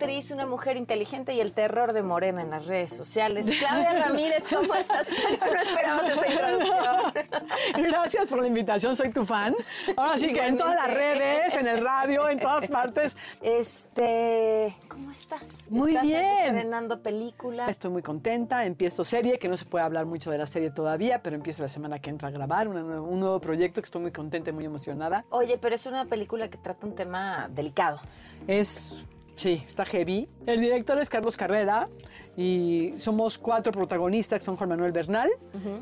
Actriz, 0.00 0.30
una 0.30 0.46
mujer 0.46 0.78
inteligente 0.78 1.34
y 1.34 1.40
el 1.40 1.52
terror 1.52 1.92
de 1.92 2.02
Morena 2.02 2.40
en 2.40 2.50
las 2.50 2.64
redes 2.64 2.96
sociales. 2.96 3.46
Claudia 3.58 3.92
Ramírez, 3.92 4.44
¿cómo 4.48 4.74
estás? 4.74 5.06
No 5.40 5.60
esperamos 5.60 6.04
esa 6.04 6.30
introducción. 6.30 7.86
Gracias 7.86 8.28
por 8.28 8.40
la 8.40 8.46
invitación, 8.46 8.96
soy 8.96 9.10
tu 9.10 9.26
fan. 9.26 9.54
Ahora 9.96 10.16
sí 10.16 10.28
que 10.28 10.46
en 10.46 10.56
todas 10.56 10.74
las 10.74 10.94
redes, 10.94 11.54
en 11.54 11.66
el 11.66 11.84
radio, 11.84 12.28
en 12.28 12.38
todas 12.38 12.66
partes. 12.68 13.14
Este, 13.42 14.74
¿cómo 14.88 15.10
estás? 15.10 15.68
Muy 15.68 15.90
¿Estás 15.90 16.06
bien. 16.06 16.46
estrenando 16.46 17.02
película. 17.02 17.68
Estoy 17.68 17.90
muy 17.90 18.02
contenta, 18.02 18.64
empiezo 18.64 19.04
serie, 19.04 19.38
que 19.38 19.48
no 19.48 19.56
se 19.56 19.66
puede 19.66 19.84
hablar 19.84 20.06
mucho 20.06 20.30
de 20.30 20.38
la 20.38 20.46
serie 20.46 20.70
todavía, 20.70 21.22
pero 21.22 21.36
empiezo 21.36 21.62
la 21.62 21.68
semana 21.68 21.98
que 21.98 22.08
entra 22.08 22.28
a 22.28 22.30
grabar 22.30 22.68
una 22.68 22.80
un 22.80 23.20
nuevo 23.20 23.38
proyecto 23.40 23.82
que 23.82 23.86
estoy 23.86 24.00
muy 24.00 24.12
contenta 24.12 24.50
y 24.50 24.52
muy 24.52 24.64
emocionada. 24.64 25.24
Oye, 25.30 25.58
pero 25.58 25.74
es 25.74 25.84
una 25.84 26.06
película 26.06 26.48
que 26.48 26.56
trata 26.56 26.86
un 26.86 26.94
tema 26.94 27.48
delicado. 27.50 28.00
Es, 28.46 29.04
sí, 29.40 29.64
está 29.66 29.86
heavy. 29.86 30.28
El 30.46 30.60
director 30.60 30.98
es 31.00 31.08
Carlos 31.08 31.36
Carrera 31.36 31.88
y 32.36 32.92
somos 32.98 33.38
cuatro 33.38 33.72
protagonistas, 33.72 34.38
que 34.38 34.44
son 34.44 34.56
Juan 34.56 34.68
Manuel 34.68 34.92
Bernal, 34.92 35.30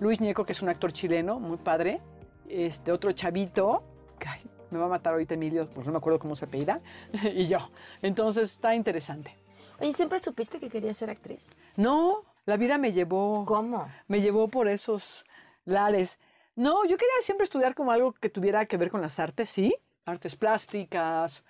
Luis 0.01 0.21
Ñeco, 0.21 0.45
que 0.45 0.53
es 0.53 0.63
un 0.63 0.69
actor 0.69 0.93
chileno, 0.93 1.41
muy 1.41 1.57
padre, 1.57 2.01
este 2.49 2.93
otro 2.93 3.11
chavito, 3.13 3.83
que, 4.19 4.29
ay, 4.29 4.43
me 4.71 4.79
va 4.79 4.87
a 4.87 4.89
matar 4.89 5.15
ahorita 5.15 5.35
Emilio, 5.35 5.69
pues 5.69 5.85
no 5.87 5.93
me 5.93 5.99
acuerdo 5.99 6.21
cómo 6.21 6.37
se 6.37 6.45
apellida, 6.45 6.81
y 7.35 7.47
yo. 7.47 7.59
Entonces 8.01 8.53
está 8.53 8.77
interesante. 8.77 9.35
Oye, 9.81 9.93
¿siempre 9.93 10.21
supiste 10.21 10.61
que 10.61 10.69
querías 10.69 10.97
ser 10.97 11.11
actriz? 11.11 11.55
No, 11.77 12.23
la 12.47 12.57
vida 12.57 12.79
me 12.79 12.93
llevó... 12.93 13.45
¿Cómo? 13.45 13.89
me 14.07 14.21
llevó 14.21 14.49
por 14.49 14.69
esos 14.69 15.25
lares. 15.65 16.19
No, 16.55 16.85
yo 16.85 16.97
quería 16.97 17.15
siempre 17.23 17.45
estudiar 17.45 17.75
como 17.75 17.91
algo 17.91 18.13
que 18.13 18.31
tuviera 18.31 18.67
que 18.67 18.77
ver 18.77 18.91
con 18.91 19.01
las 19.01 19.19
artes, 19.19 19.51
sí, 19.51 19.75
artes 20.05 20.37
plásticas. 20.37 21.43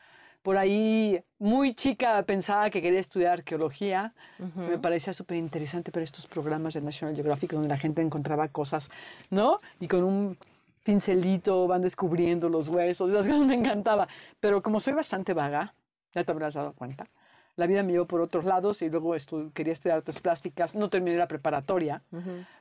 Por 0.49 0.57
ahí, 0.57 1.23
muy 1.39 1.75
chica, 1.75 2.23
pensaba 2.23 2.71
que 2.71 2.81
quería 2.81 3.01
estudiar 3.01 3.33
arqueología. 3.35 4.15
Me 4.57 4.79
parecía 4.79 5.13
súper 5.13 5.37
interesante 5.37 5.91
ver 5.91 6.05
estos 6.05 6.27
programas 6.27 6.73
de 6.73 6.81
National 6.81 7.15
Geographic 7.15 7.53
donde 7.53 7.69
la 7.69 7.77
gente 7.77 8.01
encontraba 8.01 8.49
cosas, 8.49 8.89
¿no? 9.29 9.59
Y 9.79 9.89
con 9.89 10.05
un 10.05 10.39
pincelito 10.85 11.67
van 11.67 11.83
descubriendo 11.83 12.49
los 12.49 12.69
huesos. 12.69 13.11
Esas 13.11 13.27
cosas 13.29 13.47
me 13.47 13.57
encantaba. 13.57 14.09
Pero 14.41 14.63
como 14.63 14.81
soy 14.81 14.95
bastante 14.95 15.35
vaga, 15.35 15.75
ya 16.15 16.25
te 16.25 16.33
habrás 16.33 16.55
dado 16.55 16.73
cuenta, 16.73 17.07
la 17.57 17.67
vida 17.67 17.83
me 17.83 17.93
llevó 17.93 18.07
por 18.07 18.23
otros 18.23 18.47
lados 18.47 18.81
y 18.81 18.89
luego 18.89 19.15
estu- 19.17 19.53
quería 19.53 19.75
estudiar 19.75 19.99
artes 19.99 20.19
plásticas. 20.19 20.75
No 20.75 20.89
terminé 20.89 21.19
la 21.19 21.29
preparatoria, 21.29 22.03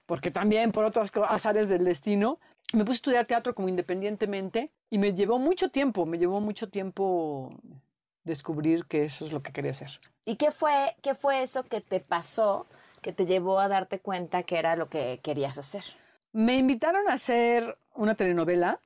porque 0.05 0.29
también 0.29 0.73
por 0.73 0.83
otras 0.83 1.09
co- 1.09 1.23
azares 1.23 1.69
del 1.69 1.85
destino, 1.85 2.37
me 2.73 2.83
puse 2.83 2.95
a 2.95 2.99
estudiar 2.99 3.25
teatro 3.27 3.55
como 3.55 3.69
independientemente 3.69 4.71
y 4.89 4.97
me 4.97 5.13
llevó 5.13 5.39
mucho 5.39 5.69
tiempo, 5.69 6.05
me 6.05 6.17
llevó 6.17 6.39
mucho 6.39 6.69
tiempo 6.69 7.51
descubrir 8.23 8.85
que 8.85 9.05
eso 9.05 9.25
es 9.25 9.31
lo 9.31 9.41
que 9.41 9.51
quería 9.51 9.71
hacer. 9.71 9.99
¿Y 10.25 10.35
qué 10.35 10.51
fue, 10.51 10.95
qué 11.01 11.15
fue 11.15 11.41
eso 11.41 11.63
que 11.63 11.81
te 11.81 11.99
pasó 11.99 12.67
que 13.01 13.13
te 13.13 13.25
llevó 13.25 13.59
a 13.59 13.67
darte 13.67 13.99
cuenta 13.99 14.43
que 14.43 14.57
era 14.57 14.75
lo 14.75 14.89
que 14.89 15.19
querías 15.23 15.57
hacer? 15.57 15.83
Me 16.33 16.57
invitaron 16.57 17.07
a 17.07 17.13
hacer 17.13 17.77
una 17.95 18.15
telenovela 18.15 18.79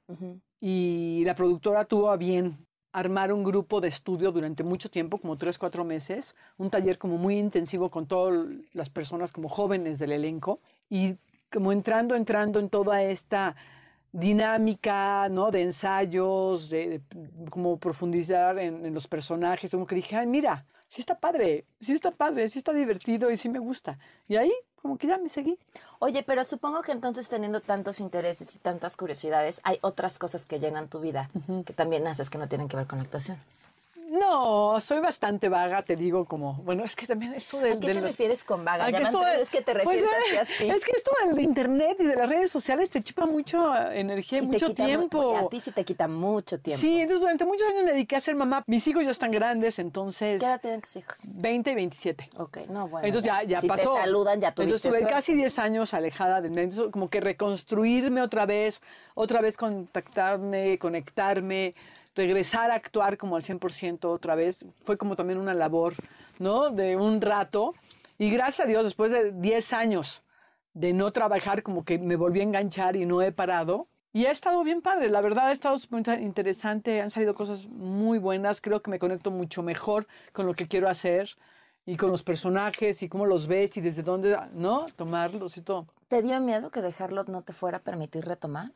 y 0.60 1.24
la 1.26 1.36
productora 1.36 1.86
tuvo 1.86 2.12
a 2.12 2.18
bien 2.18 2.66
armar 2.94 3.32
un 3.32 3.44
grupo 3.44 3.82
de 3.82 3.88
estudio 3.88 4.32
durante 4.32 4.64
mucho 4.64 4.90
tiempo, 4.92 5.18
como 5.18 5.38
tres, 5.38 5.58
cuatro 5.58 5.84
meses, 5.84 6.36
un 6.58 6.70
taller 6.70 6.98
como 6.98 7.18
muy 7.18 7.38
intensivo 7.38 7.90
con 7.90 8.06
todas 8.06 8.48
las 8.74 8.90
personas 8.90 9.32
como 9.32 9.50
jóvenes 9.50 9.98
del 9.98 10.12
elenco 10.12 10.60
y 10.90 11.16
como 11.52 11.72
entrando, 11.72 12.16
entrando 12.16 12.60
en 12.60 12.70
toda 12.70 13.02
esta 13.04 13.56
dinámica, 14.12 15.30
¿no? 15.30 15.52
De 15.52 15.62
ensayos, 15.62 16.70
de, 16.70 17.00
de 17.00 17.50
como 17.50 17.78
profundizar 17.78 18.60
en, 18.60 18.86
en 18.86 18.94
los 18.94 19.08
personajes, 19.08 19.72
como 19.72 19.88
que 19.88 19.96
dije, 19.96 20.16
ay, 20.16 20.28
mira, 20.28 20.66
sí 20.88 21.00
está 21.02 21.16
padre, 21.16 21.66
sí 21.80 21.94
está 21.94 22.12
padre, 22.12 22.50
sí 22.50 22.60
está 22.60 22.74
divertido 22.74 23.32
y 23.32 23.38
sí 23.38 23.48
me 23.50 23.60
gusta. 23.60 23.98
Y 24.28 24.36
ahí 24.36 24.52
como 24.82 24.98
que 24.98 25.08
ya 25.08 25.18
me 25.18 25.30
seguí. 25.30 25.58
Oye, 26.00 26.24
pero 26.24 26.44
supongo 26.44 26.82
que 26.82 26.92
entonces 26.92 27.30
teniendo 27.30 27.62
tantos 27.62 28.00
intereses 28.00 28.56
y 28.56 28.60
tantas 28.60 28.98
curiosidades, 28.98 29.62
hay 29.64 29.78
otras 29.82 30.20
cosas 30.20 30.46
que 30.46 30.60
llenan 30.60 30.90
tu 30.90 31.00
vida 31.00 31.30
que 31.66 31.74
también 31.74 32.08
haces 32.08 32.30
que 32.30 32.38
no 32.38 32.48
tienen 32.48 32.68
que 32.68 32.78
ver 32.78 32.88
con 32.88 32.98
la 33.00 33.04
actuación. 33.04 33.38
No, 34.12 34.78
soy 34.82 35.00
bastante 35.00 35.48
vaga, 35.48 35.84
te 35.84 35.96
digo 35.96 36.26
como, 36.26 36.56
bueno, 36.66 36.84
es 36.84 36.98
que 36.98 37.08
también 37.08 37.34
esto 37.34 37.60
de... 37.60 37.72
¿A 37.72 37.80
qué 37.80 37.88
de 37.88 37.94
te 37.94 38.02
los- 38.02 38.04
refieres 38.12 38.44
con 38.44 38.66
vaga? 38.66 38.84
a 38.86 38.90
Ya 38.92 38.98
que 38.98 39.04
esto 39.06 39.26
es 39.26 39.50
que 39.50 39.62
te 39.62 39.74
pues, 39.84 40.02
refieres 40.02 40.12
eh, 40.34 40.40
hacia 40.40 40.58
ti. 40.58 40.70
Es 40.70 40.84
que 40.84 40.92
esto 40.98 41.12
del 41.26 41.36
de 41.38 41.42
internet 41.44 41.96
y 41.98 42.04
de 42.04 42.16
las 42.18 42.28
redes 42.28 42.52
sociales 42.52 42.90
te 42.90 43.02
chupa 43.02 43.26
mucho 43.26 43.74
energía 43.74 44.40
y 44.40 44.42
mucho 44.42 44.74
tiempo. 44.74 45.38
A 45.38 45.48
ti 45.48 45.62
sí 45.62 45.72
te 45.72 45.86
quita 45.86 46.10
mucho 46.10 46.60
tiempo. 46.60 46.82
Sí, 46.82 46.96
entonces 47.00 47.22
durante 47.22 47.46
muchos 47.46 47.66
años 47.70 47.86
me 47.86 47.92
dediqué 47.94 48.18
a 48.18 48.20
ser 48.22 48.36
mamá. 48.36 48.66
Mis 48.68 48.86
hijos 48.86 49.06
ya 49.06 49.12
están 49.12 49.32
grandes, 49.32 49.80
entonces 49.80 50.42
¿Qué 50.42 50.46
edad 50.46 50.60
tienen 50.60 50.82
tus 50.82 50.94
hijos? 50.98 51.22
20 51.24 51.72
y 51.72 51.76
27. 51.76 52.30
Ok, 52.38 52.58
no, 52.68 52.90
bueno. 52.90 53.08
Entonces 53.08 53.32
ya, 53.32 53.44
ya 53.44 53.62
si 53.62 53.68
pasó. 53.70 53.94
te 53.94 54.02
saludan, 54.02 54.42
ya 54.42 54.52
tuviste 54.54 54.64
Entonces 54.64 54.86
estuve 54.88 55.00
suerte. 55.00 55.16
casi 55.16 55.34
10 55.36 55.58
años 55.58 55.94
alejada 55.94 56.42
del 56.42 56.52
medio. 56.52 56.64
Entonces, 56.64 56.92
como 56.92 57.10
que 57.10 57.22
reconstruirme 57.22 58.22
otra 58.22 58.46
vez, 58.46 58.82
otra 59.14 59.40
vez 59.40 59.56
contactarme, 59.56 60.78
conectarme, 60.80 61.76
regresar 62.16 62.72
a 62.72 62.76
actuar 62.76 63.18
como 63.18 63.36
al 63.36 63.44
100% 63.44 64.06
otra 64.06 64.36
vez. 64.36 64.66
Fue 64.84 64.98
como 64.98 65.16
también 65.16 65.40
una 65.40 65.54
labor, 65.54 65.94
¿no? 66.40 66.70
De 66.70 66.96
un 66.96 67.22
rato. 67.22 67.74
Y 68.18 68.30
gracias 68.30 68.66
a 68.66 68.70
Dios, 68.70 68.84
después 68.84 69.12
de 69.12 69.32
10 69.32 69.74
años 69.74 70.22
de 70.74 70.94
no 70.94 71.12
trabajar, 71.12 71.64
como 71.64 71.84
que 71.84 71.98
me 71.98 72.16
volví 72.16 72.40
a 72.40 72.44
enganchar 72.44 72.96
y 72.96 73.06
no 73.06 73.22
he 73.22 73.32
parado. 73.32 73.88
Y 74.14 74.26
ha 74.26 74.32
estado 74.32 74.62
bien 74.64 74.82
padre, 74.82 75.10
la 75.10 75.22
verdad 75.22 75.48
ha 75.48 75.52
estado 75.54 75.78
muy 75.90 76.04
interesante, 76.20 77.02
han 77.02 77.10
salido 77.10 77.34
cosas 77.34 77.66
muy 77.68 78.20
buenas, 78.20 78.60
creo 78.60 78.82
que 78.82 78.92
me 78.92 79.00
conecto 79.00 79.32
mucho 79.32 79.64
mejor 79.64 80.06
con 80.34 80.46
lo 80.46 80.54
que 80.54 80.68
quiero 80.68 80.90
hacer 80.90 81.30
y 81.86 81.96
con 81.96 82.12
los 82.12 82.22
personajes 82.22 83.02
y 83.04 83.10
cómo 83.10 83.26
los 83.26 83.48
ves 83.48 83.78
y 83.78 83.82
desde 83.82 84.04
dónde, 84.04 84.38
¿no? 84.54 84.86
Tomarlos 84.98 85.56
y 85.56 85.62
todo. 85.62 85.88
¿Te 86.10 86.22
dio 86.22 86.40
miedo 86.42 86.72
que 86.72 86.82
dejarlo 86.82 87.24
no 87.24 87.42
te 87.42 87.54
fuera 87.54 87.78
a 87.78 87.82
permitir 87.82 88.26
retomar? 88.26 88.72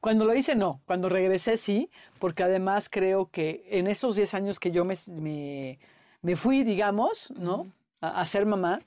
Cuando 0.00 0.24
lo 0.24 0.34
hice, 0.34 0.54
no. 0.54 0.80
Cuando 0.86 1.08
regresé, 1.08 1.56
sí, 1.56 1.90
porque 2.18 2.42
además 2.42 2.88
creo 2.90 3.30
que 3.30 3.64
en 3.70 3.86
esos 3.86 4.16
10 4.16 4.34
años 4.34 4.60
que 4.60 4.70
yo 4.70 4.84
me, 4.84 4.94
me, 5.08 5.78
me 6.22 6.36
fui, 6.36 6.62
digamos, 6.64 7.32
¿no? 7.36 7.66
A, 8.00 8.20
a 8.20 8.24
ser 8.26 8.46
mamá, 8.46 8.80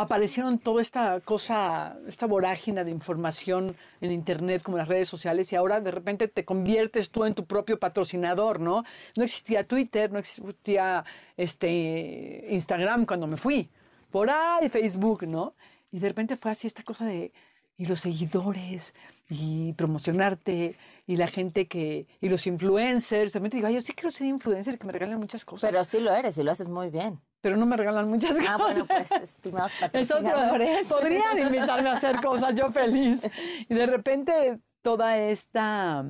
aparecieron 0.00 0.58
toda 0.58 0.80
esta 0.82 1.20
cosa, 1.20 1.98
esta 2.06 2.26
vorágine 2.26 2.84
de 2.84 2.90
información 2.90 3.76
en 4.00 4.12
Internet, 4.12 4.62
como 4.62 4.78
las 4.78 4.88
redes 4.88 5.08
sociales, 5.08 5.52
y 5.52 5.56
ahora 5.56 5.80
de 5.80 5.90
repente 5.90 6.28
te 6.28 6.44
conviertes 6.44 7.10
tú 7.10 7.24
en 7.24 7.34
tu 7.34 7.44
propio 7.44 7.78
patrocinador, 7.78 8.60
¿no? 8.60 8.84
No 9.16 9.24
existía 9.24 9.64
Twitter, 9.66 10.10
no 10.10 10.18
existía 10.18 11.04
este, 11.36 12.46
Instagram 12.50 13.04
cuando 13.06 13.26
me 13.26 13.36
fui. 13.36 13.68
Por 14.10 14.30
ahí 14.30 14.68
Facebook, 14.68 15.26
¿no? 15.26 15.54
Y 15.92 15.98
de 15.98 16.08
repente 16.08 16.36
fue 16.36 16.52
así 16.52 16.66
esta 16.66 16.82
cosa 16.82 17.04
de 17.04 17.32
y 17.80 17.86
los 17.86 18.00
seguidores 18.00 18.92
y 19.30 19.72
promocionarte 19.72 20.76
y 21.06 21.16
la 21.16 21.28
gente 21.28 21.66
que 21.66 22.06
y 22.20 22.28
los 22.28 22.46
influencers. 22.46 23.32
También 23.32 23.50
te 23.50 23.56
digo, 23.56 23.68
"Ay, 23.68 23.74
yo 23.76 23.80
sí 23.80 23.94
quiero 23.94 24.10
ser 24.10 24.26
influencer 24.26 24.74
y 24.74 24.76
que 24.78 24.86
me 24.86 24.92
regalen 24.92 25.18
muchas 25.18 25.46
cosas. 25.46 25.70
Pero 25.70 25.82
sí 25.84 25.98
lo 25.98 26.12
eres 26.14 26.36
y 26.36 26.42
lo 26.42 26.50
haces 26.52 26.68
muy 26.68 26.90
bien. 26.90 27.18
pero 27.40 27.56
no 27.56 27.64
me 27.64 27.74
regalan 27.78 28.04
muchas 28.10 28.32
cosas. 28.32 28.46
Ah, 28.50 28.58
bueno, 28.58 28.86
pues, 28.86 29.10
estimados 29.12 29.72
patrocinadores. 29.80 30.86
podrían 30.88 31.38
invitarme 31.46 31.88
a 31.88 31.94
hacer 31.94 32.20
cosas, 32.20 32.54
yo 32.54 32.70
feliz. 32.70 33.22
Y 33.66 33.74
de 33.74 33.86
repente 33.86 34.58
toda 34.82 35.16
esta 35.16 36.04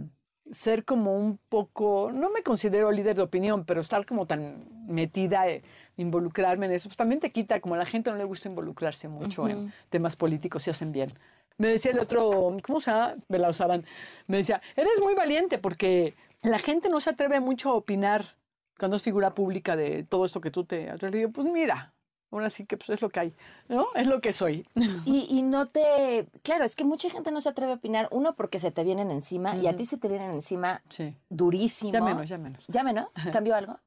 ser 0.51 0.85
como 0.85 1.15
un 1.15 1.39
poco, 1.49 2.11
no 2.13 2.31
me 2.31 2.43
considero 2.43 2.91
líder 2.91 3.15
de 3.15 3.23
opinión, 3.23 3.65
pero 3.65 3.81
estar 3.81 4.05
como 4.05 4.27
tan 4.27 4.67
metida, 4.89 5.49
eh, 5.49 5.63
involucrarme 5.97 6.67
en 6.67 6.73
eso, 6.73 6.89
pues 6.89 6.97
también 6.97 7.21
te 7.21 7.31
quita, 7.31 7.61
como 7.61 7.77
a 7.77 7.79
la 7.79 7.87
gente 7.87 8.11
no 8.11 8.17
le 8.17 8.25
gusta 8.25 8.49
involucrarse 8.49 9.07
mucho 9.07 9.47
en 9.49 9.73
temas 9.89 10.17
políticos, 10.17 10.65
se 10.65 10.73
hacen 10.73 10.91
bien. 10.91 11.11
Me 11.61 11.69
decía 11.69 11.91
el 11.93 11.99
otro, 12.01 12.57
¿cómo 12.65 12.81
se 12.81 12.91
llama? 12.91 13.17
Me 13.29 13.39
la 13.39 13.51
usaban. 13.51 13.85
Me 14.27 14.39
decía, 14.39 14.61
eres 14.77 14.99
muy 15.03 15.15
valiente 15.15 15.59
porque 15.59 16.15
la 16.43 16.59
gente 16.59 16.89
no 16.89 17.01
se 17.01 17.11
atreve 17.11 17.39
mucho 17.39 17.69
a 17.71 17.75
opinar 17.75 18.35
cuando 18.79 18.97
es 18.97 19.03
figura 19.03 19.35
pública 19.35 19.77
de 19.77 20.05
todo 20.05 20.25
esto 20.25 20.41
que 20.41 20.51
tú 20.51 20.65
te 20.65 20.89
atreves. 20.89 21.15
Y 21.17 21.19
digo, 21.19 21.31
pues 21.33 21.47
mira, 21.47 21.93
ahora 22.31 22.49
sí 22.49 22.65
que 22.65 22.79
pues, 22.79 22.89
es 22.89 23.03
lo 23.03 23.11
que 23.11 23.21
hay, 23.21 23.35
¿no? 23.69 23.89
Es 23.95 24.07
lo 24.07 24.23
que 24.23 24.33
soy. 24.33 24.67
Y, 25.05 25.27
y 25.29 25.43
no 25.43 25.67
te... 25.67 26.27
Claro, 26.43 26.65
es 26.65 26.75
que 26.75 26.85
mucha 26.85 27.11
gente 27.11 27.31
no 27.31 27.43
se 27.43 27.51
atreve 27.51 27.73
a 27.73 27.75
opinar. 27.75 28.09
Uno, 28.11 28.35
porque 28.37 28.59
se 28.59 28.71
te 28.71 28.83
vienen 28.83 29.11
encima. 29.11 29.55
Y 29.57 29.67
a 29.67 29.77
ti 29.77 29.85
se 29.85 29.99
te 29.99 30.09
vienen 30.09 30.31
encima 30.31 30.81
Sí. 30.89 31.15
durísimo. 31.29 31.93
Ya 31.93 32.01
menos, 32.01 32.27
ya 32.29 32.39
menos. 32.39 32.67
¿Ya 32.69 32.83
menos? 32.83 33.09
¿Cambió 33.33 33.55
algo? 33.55 33.79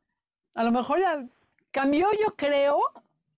A 0.53 0.63
lo 0.63 0.71
mejor 0.71 0.99
ya 0.99 1.25
cambió, 1.71 2.07
yo 2.11 2.33
creo, 2.35 2.77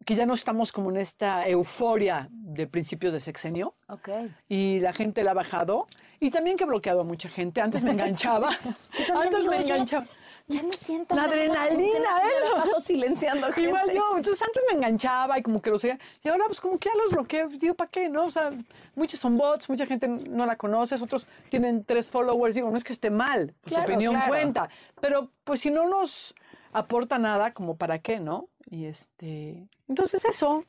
que 0.06 0.16
ya 0.16 0.26
no 0.26 0.34
estamos 0.36 0.72
como 0.72 0.90
en 0.92 0.98
esta 0.98 1.48
euforia 1.48 2.28
de 2.32 2.68
principios 2.68 3.12
de 3.14 3.20
sexenio. 3.20 3.76
Ok. 3.88 4.10
y 4.48 4.80
la 4.80 4.94
gente 4.94 5.24
la 5.24 5.32
ha 5.32 5.34
bajado. 5.34 5.88
Y 6.20 6.32
también 6.32 6.56
que 6.58 6.64
he 6.64 6.68
bloqueado 6.68 7.02
a 7.02 7.04
mucha 7.04 7.28
gente. 7.28 7.60
Antes 7.60 7.84
me 7.84 7.92
enganchaba. 7.92 8.50
Antes 9.16 9.40
digo, 9.42 9.52
me 9.52 9.62
enganchaba. 9.62 10.06
Ya 10.48 10.64
no 10.64 10.72
siento 10.72 11.14
La 11.16 11.24
adrenalina, 11.24 12.10
¿eh? 12.24 12.56
me 12.56 12.62
paso 12.62 12.80
silenciando 12.80 13.48
gente. 13.52 13.62
Igual 13.64 13.92
yo, 13.92 14.04
entonces 14.16 14.42
antes 14.42 14.64
me 14.72 14.78
enganchaba 14.78 15.38
y 15.38 15.42
como 15.44 15.62
que 15.62 15.70
lo 15.70 15.78
seguía. 15.78 16.00
Y 16.24 16.30
ahora 16.30 16.46
pues 16.48 16.62
como 16.62 16.78
que 16.78 16.88
ya 16.90 16.96
los 17.04 17.12
bloqueo. 17.12 17.50
Digo, 17.50 17.74
¿para 17.76 17.90
qué? 17.92 18.08
No, 18.10 18.26
o 18.26 18.32
sea, 18.32 18.50
muchos 18.96 19.20
son 19.20 19.36
bots, 19.38 19.70
mucha 19.70 19.86
gente 19.86 20.08
no 20.08 20.46
la 20.46 20.56
conoces, 20.56 21.02
otros 21.02 21.28
tienen 21.50 21.84
tres 21.84 22.10
followers. 22.10 22.56
Digo, 22.56 22.72
no 22.72 22.78
es 22.78 22.84
que 22.84 22.94
esté 22.94 23.10
mal, 23.10 23.54
pues, 23.62 23.74
su 23.74 23.76
Claro, 23.76 23.84
opinión 23.94 24.14
claro. 24.14 24.30
cuenta. 24.30 24.68
Pero 25.02 25.32
pues 25.44 25.60
si 25.62 25.70
no 25.70 25.88
nos 25.88 26.34
aporta 26.72 27.18
nada, 27.20 27.54
como 27.54 27.76
para 27.76 28.00
qué, 28.00 28.20
¿no? 28.20 28.48
Y 28.70 28.86
este, 28.86 29.68
entonces 29.88 30.24
eso. 30.26 30.66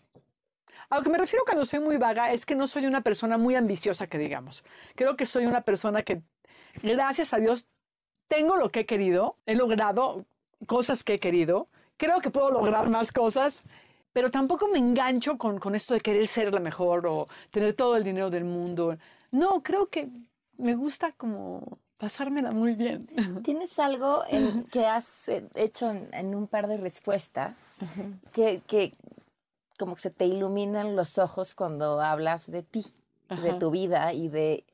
A 0.88 0.98
lo 0.98 1.02
que 1.02 1.10
me 1.10 1.19
refiero 1.19 1.44
cuando 1.44 1.64
soy 1.64 1.81
muy 1.81 1.96
vaga 1.96 2.32
es 2.32 2.46
que 2.46 2.54
no 2.54 2.66
soy 2.66 2.87
una 2.87 3.00
persona 3.00 3.38
muy 3.38 3.54
ambiciosa, 3.56 4.06
que 4.06 4.19
digamos. 4.19 4.64
Creo 4.94 5.16
que 5.16 5.26
soy 5.26 5.46
una 5.46 5.62
persona 5.62 6.02
que, 6.02 6.22
gracias 6.82 7.32
a 7.32 7.38
Dios, 7.38 7.66
tengo 8.28 8.56
lo 8.56 8.70
que 8.70 8.81
he 8.81 8.87
querido, 8.87 9.37
he 9.46 9.54
logrado 9.54 10.25
cosas 10.66 11.02
que 11.02 11.14
he 11.14 11.19
querido, 11.19 11.69
creo 11.96 12.20
que 12.20 12.31
puedo 12.31 12.50
lograr 12.50 12.88
más 12.88 13.10
cosas, 13.12 13.62
pero 14.12 14.31
tampoco 14.31 14.69
me 14.69 14.78
engancho 14.78 15.38
con, 15.38 15.58
con 15.58 15.75
esto 15.75 15.94
de 15.94 16.00
querer 16.00 16.26
ser 16.28 16.52
la 16.52 16.60
mejor 16.60 17.06
o 17.06 17.28
tener 17.50 17.75
todo 17.75 17.96
el 17.96 18.04
dinero 18.04 18.31
del 18.31 18.44
mundo. 18.44 18.96
No, 19.31 19.62
creo 19.62 19.88
que 19.88 20.08
me 20.58 20.75
gusta 20.75 21.12
como 21.12 21.78
pasármela 21.98 22.52
muy 22.52 22.75
bien. 22.75 23.08
¿Tienes 23.44 23.78
algo 23.78 24.22
en- 24.28 24.64
que 24.64 24.87
has 24.87 25.28
eh, 25.28 25.48
hecho 25.54 25.90
en, 25.90 26.12
en 26.12 26.34
un 26.34 26.46
par 26.46 26.66
de 26.69 26.76
respuestas 26.76 27.75
que, 28.32 28.62
que 28.66 28.93
como 29.78 29.94
que 29.94 30.02
se 30.02 30.10
te 30.10 30.26
iluminan 30.26 30.96
los 30.96 31.19
ojos 31.19 31.54
cuando 31.54 32.00
hablas 32.00 32.50
de 32.50 32.62
ti, 32.62 32.84
de 33.28 33.54
tu 33.54 33.70
vida 33.70 34.12
y 34.12 34.28
de... 34.28 34.64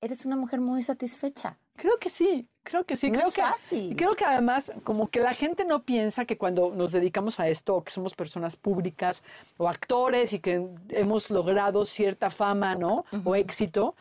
Eres 0.00 0.24
una 0.24 0.36
mujer 0.36 0.60
muy 0.60 0.82
satisfecha. 0.82 1.58
Creo 1.76 1.98
que 1.98 2.10
sí, 2.10 2.48
creo 2.64 2.84
que 2.84 2.96
sí. 2.96 3.08
No 3.10 3.14
creo 3.18 3.28
es 3.28 3.34
que, 3.34 3.40
fácil. 3.40 3.96
Creo 3.96 4.14
que 4.14 4.24
además, 4.24 4.72
como 4.84 5.08
que 5.08 5.20
la 5.20 5.32
gente 5.34 5.64
no 5.64 5.84
piensa 5.84 6.24
que 6.24 6.36
cuando 6.36 6.70
nos 6.74 6.92
dedicamos 6.92 7.38
a 7.40 7.48
esto, 7.48 7.76
o 7.76 7.84
que 7.84 7.92
somos 7.92 8.14
personas 8.14 8.56
públicas 8.56 9.22
o 9.58 9.68
actores 9.68 10.32
y 10.32 10.40
que 10.40 10.68
hemos 10.88 11.30
logrado 11.30 11.84
cierta 11.86 12.30
fama, 12.30 12.74
¿no? 12.74 13.04
O 13.24 13.36
éxito, 13.36 13.94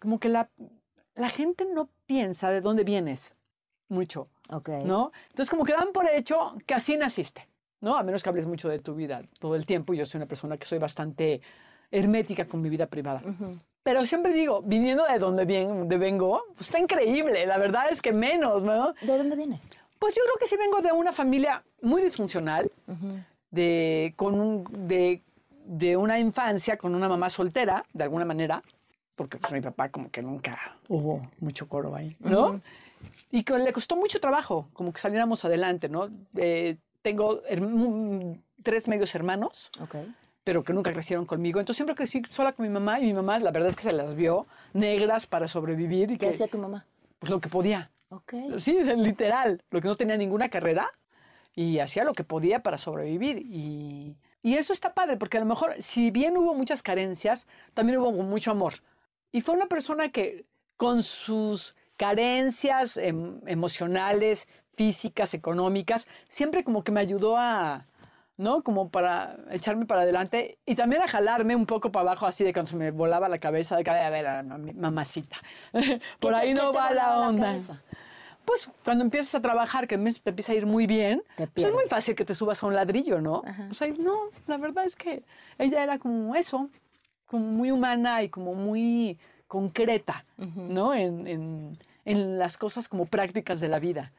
como 0.00 0.18
que 0.18 0.28
la, 0.28 0.48
la 1.14 1.30
gente 1.30 1.66
no 1.72 1.88
piensa 2.06 2.50
de 2.50 2.60
dónde 2.60 2.84
vienes 2.84 3.34
mucho, 3.88 4.24
Ok. 4.50 4.68
¿no? 4.84 5.12
Entonces, 5.30 5.50
como 5.50 5.64
que 5.64 5.72
dan 5.72 5.92
por 5.92 6.08
hecho 6.08 6.54
que 6.66 6.74
así 6.74 6.96
naciste, 6.96 7.46
¿no? 7.80 7.96
A 7.96 8.02
menos 8.02 8.22
que 8.22 8.28
hables 8.30 8.46
mucho 8.46 8.68
de 8.68 8.78
tu 8.78 8.94
vida 8.94 9.22
todo 9.38 9.54
el 9.54 9.66
tiempo. 9.66 9.92
Yo 9.94 10.06
soy 10.06 10.18
una 10.18 10.26
persona 10.26 10.56
que 10.56 10.64
soy 10.66 10.78
bastante 10.78 11.40
hermética 11.90 12.46
con 12.46 12.62
mi 12.62 12.70
vida 12.70 12.86
privada. 12.86 13.20
Pero 13.82 14.06
siempre 14.06 14.32
digo, 14.32 14.62
viniendo 14.62 15.04
de 15.04 15.18
donde 15.18 15.44
bien, 15.44 15.88
de 15.88 15.98
vengo, 15.98 16.42
pues 16.54 16.68
está 16.68 16.78
increíble. 16.78 17.44
La 17.46 17.58
verdad 17.58 17.86
es 17.90 18.00
que 18.00 18.12
menos, 18.12 18.62
¿no? 18.62 18.94
¿De 19.02 19.18
dónde 19.18 19.36
vienes? 19.36 19.68
Pues 19.98 20.14
yo 20.14 20.22
creo 20.22 20.36
que 20.40 20.46
sí 20.46 20.56
vengo 20.56 20.80
de 20.80 20.92
una 20.92 21.12
familia 21.12 21.62
muy 21.82 22.02
disfuncional, 22.02 22.70
de, 23.50 24.14
con 24.16 24.40
un- 24.40 24.64
de, 24.88 25.22
de 25.66 25.96
una 25.96 26.18
infancia 26.18 26.76
con 26.78 26.94
una 26.94 27.08
mamá 27.08 27.28
soltera, 27.30 27.84
de 27.92 28.04
alguna 28.04 28.24
manera, 28.24 28.62
porque 29.14 29.38
pues 29.38 29.52
mi 29.52 29.60
papá 29.60 29.88
como 29.90 30.10
que 30.10 30.22
nunca 30.22 30.76
hubo 30.88 31.22
mucho 31.40 31.68
coro 31.68 31.94
ahí, 31.94 32.16
¿no? 32.20 32.60
Y 33.30 33.42
que 33.44 33.58
le 33.58 33.72
costó 33.72 33.96
mucho 33.96 34.20
trabajo, 34.20 34.68
como 34.72 34.92
que 34.92 35.00
saliéramos 35.00 35.44
adelante, 35.44 35.88
¿no? 35.88 36.08
Eh, 36.36 36.76
tengo 37.02 37.42
herm- 37.44 38.40
tres 38.62 38.86
medios 38.88 39.14
hermanos, 39.14 39.70
Ok. 39.80 39.96
pero 40.44 40.62
que 40.62 40.72
nunca 40.72 40.92
crecieron 40.92 41.26
conmigo. 41.26 41.58
Entonces 41.58 41.76
siempre 41.78 41.94
crecí 41.96 42.22
sola 42.30 42.52
con 42.52 42.64
mi 42.64 42.70
mamá 42.72 43.00
y 43.00 43.04
mi 43.06 43.12
mamá, 43.12 43.38
la 43.40 43.50
verdad 43.50 43.68
es 43.70 43.76
que 43.76 43.82
se 43.82 43.92
las 43.92 44.14
vio 44.14 44.46
negras 44.72 45.26
para 45.26 45.48
sobrevivir 45.48 46.12
y 46.12 46.18
¿Qué 46.18 46.26
que, 46.28 46.34
hacía 46.34 46.46
tu 46.48 46.58
mamá? 46.58 46.86
pues 47.18 47.30
lo 47.30 47.40
que 47.40 47.48
podía. 47.48 47.90
Ok. 48.10 48.34
Sí, 48.58 48.76
literal, 48.96 49.62
lo 49.70 49.80
que 49.80 49.88
no 49.88 49.96
tenía 49.96 50.16
ninguna 50.16 50.48
carrera 50.48 50.88
y 51.54 51.80
hacía 51.80 52.04
lo 52.04 52.12
que 52.12 52.24
podía 52.24 52.62
para 52.62 52.78
sobrevivir. 52.78 53.38
Y, 53.38 54.16
y 54.42 54.54
eso 54.54 54.72
está 54.72 54.94
padre, 54.94 55.16
porque 55.16 55.38
a 55.38 55.40
lo 55.40 55.46
mejor, 55.46 55.74
si 55.82 56.10
bien 56.10 56.36
hubo 56.36 56.54
muchas 56.54 56.82
carencias, 56.82 57.46
también 57.74 57.98
hubo 57.98 58.12
mucho 58.12 58.50
amor. 58.52 58.74
Y 59.32 59.40
fue 59.40 59.54
una 59.54 59.66
persona 59.66 60.10
que 60.10 60.44
con 60.76 61.02
sus 61.02 61.74
carencias 61.96 62.96
em- 62.96 63.40
emocionales, 63.46 64.46
físicas, 64.74 65.34
económicas, 65.34 66.06
siempre 66.28 66.64
como 66.64 66.82
que 66.84 66.92
me 66.92 67.00
ayudó 67.00 67.36
a, 67.36 67.86
¿no? 68.36 68.62
Como 68.62 68.90
para 68.90 69.36
echarme 69.50 69.86
para 69.86 70.02
adelante 70.02 70.58
y 70.66 70.74
también 70.74 71.02
a 71.02 71.08
jalarme 71.08 71.54
un 71.56 71.66
poco 71.66 71.92
para 71.92 72.10
abajo, 72.10 72.26
así 72.26 72.42
de 72.44 72.52
cuando 72.52 72.70
se 72.70 72.76
me 72.76 72.90
volaba 72.90 73.28
la 73.28 73.38
cabeza, 73.38 73.76
de 73.76 73.84
que, 73.84 73.90
a 73.90 74.10
ver, 74.10 74.26
a- 74.26 74.42
mami- 74.42 74.74
mamacita. 74.74 75.36
Por 76.20 76.32
¿Qué 76.32 76.36
ahí 76.38 76.54
te- 76.54 76.60
no 76.62 76.72
va 76.72 76.90
la 76.92 77.18
onda. 77.28 77.46
cabeza? 77.48 77.82
Pues 78.44 78.68
cuando 78.84 79.04
empiezas 79.04 79.34
a 79.36 79.40
trabajar, 79.40 79.86
que 79.86 79.96
te 79.96 80.30
empieza 80.30 80.50
a 80.52 80.54
ir 80.56 80.66
muy 80.66 80.86
bien, 80.88 81.22
pues 81.36 81.64
es 81.68 81.72
muy 81.72 81.84
fácil 81.88 82.16
que 82.16 82.24
te 82.24 82.34
subas 82.34 82.60
a 82.62 82.66
un 82.66 82.74
ladrillo, 82.74 83.20
¿no? 83.20 83.42
Ajá. 83.46 83.68
O 83.70 83.74
sea, 83.74 83.86
no, 83.96 84.18
la 84.48 84.56
verdad 84.56 84.84
es 84.84 84.96
que 84.96 85.22
ella 85.58 85.84
era 85.84 85.98
como 86.00 86.34
eso, 86.34 86.68
como 87.32 87.46
muy 87.46 87.70
humana 87.70 88.22
y 88.22 88.28
como 88.28 88.54
muy 88.54 89.18
concreta, 89.48 90.24
¿no? 90.36 90.94
En, 90.94 91.26
en- 91.26 91.78
en 92.04 92.38
las 92.38 92.56
cosas 92.56 92.88
como 92.88 93.06
prácticas 93.06 93.58
de 93.60 93.68
la 93.68 93.78
vida. 93.78 94.12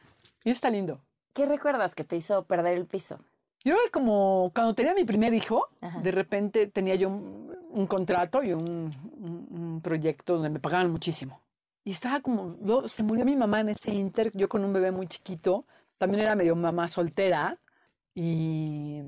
Y 0.44 0.50
está 0.50 0.69
lindo. 0.69 1.00
¿Qué 1.33 1.45
recuerdas 1.45 1.95
que 1.95 2.04
te 2.04 2.15
hizo 2.15 2.44
perder 2.44 2.75
el 2.77 2.86
piso? 2.86 3.19
Yo 3.63 3.75
como 3.92 4.51
cuando 4.56 4.74
tenía 4.74 4.94
mi 4.94 5.04
primer 5.06 5.33
hijo, 5.33 5.68
Ajá. 5.81 6.00
de 6.01 6.12
repente 6.12 6.68
tenía 6.68 6.95
yo 6.95 7.10
un, 7.10 7.56
un 7.69 7.88
contrato 7.88 8.42
y 8.44 8.51
un, 8.54 8.89
un- 9.19 9.48
un 9.51 9.82
proyecto 9.82 10.34
donde 10.36 10.50
me 10.50 10.60
pagaban 10.60 10.91
muchísimo. 10.91 11.39
Y 11.86 11.91
estaba 11.91 12.20
como, 12.22 12.55
luego 12.62 12.88
se 12.88 13.03
murió 13.03 13.25
mi 13.25 13.36
mamá 13.36 13.60
en 13.62 13.70
ese 13.70 13.91
inter, 13.93 14.32
yo 14.34 14.48
con 14.50 14.63
un 14.63 14.74
bebé 14.74 14.91
muy 14.91 15.08
chiquito, 15.08 15.65
también 15.98 16.24
era 16.24 16.36
medio 16.36 16.55
mamá 16.55 16.88
soltera 16.88 17.58
y... 18.15 19.01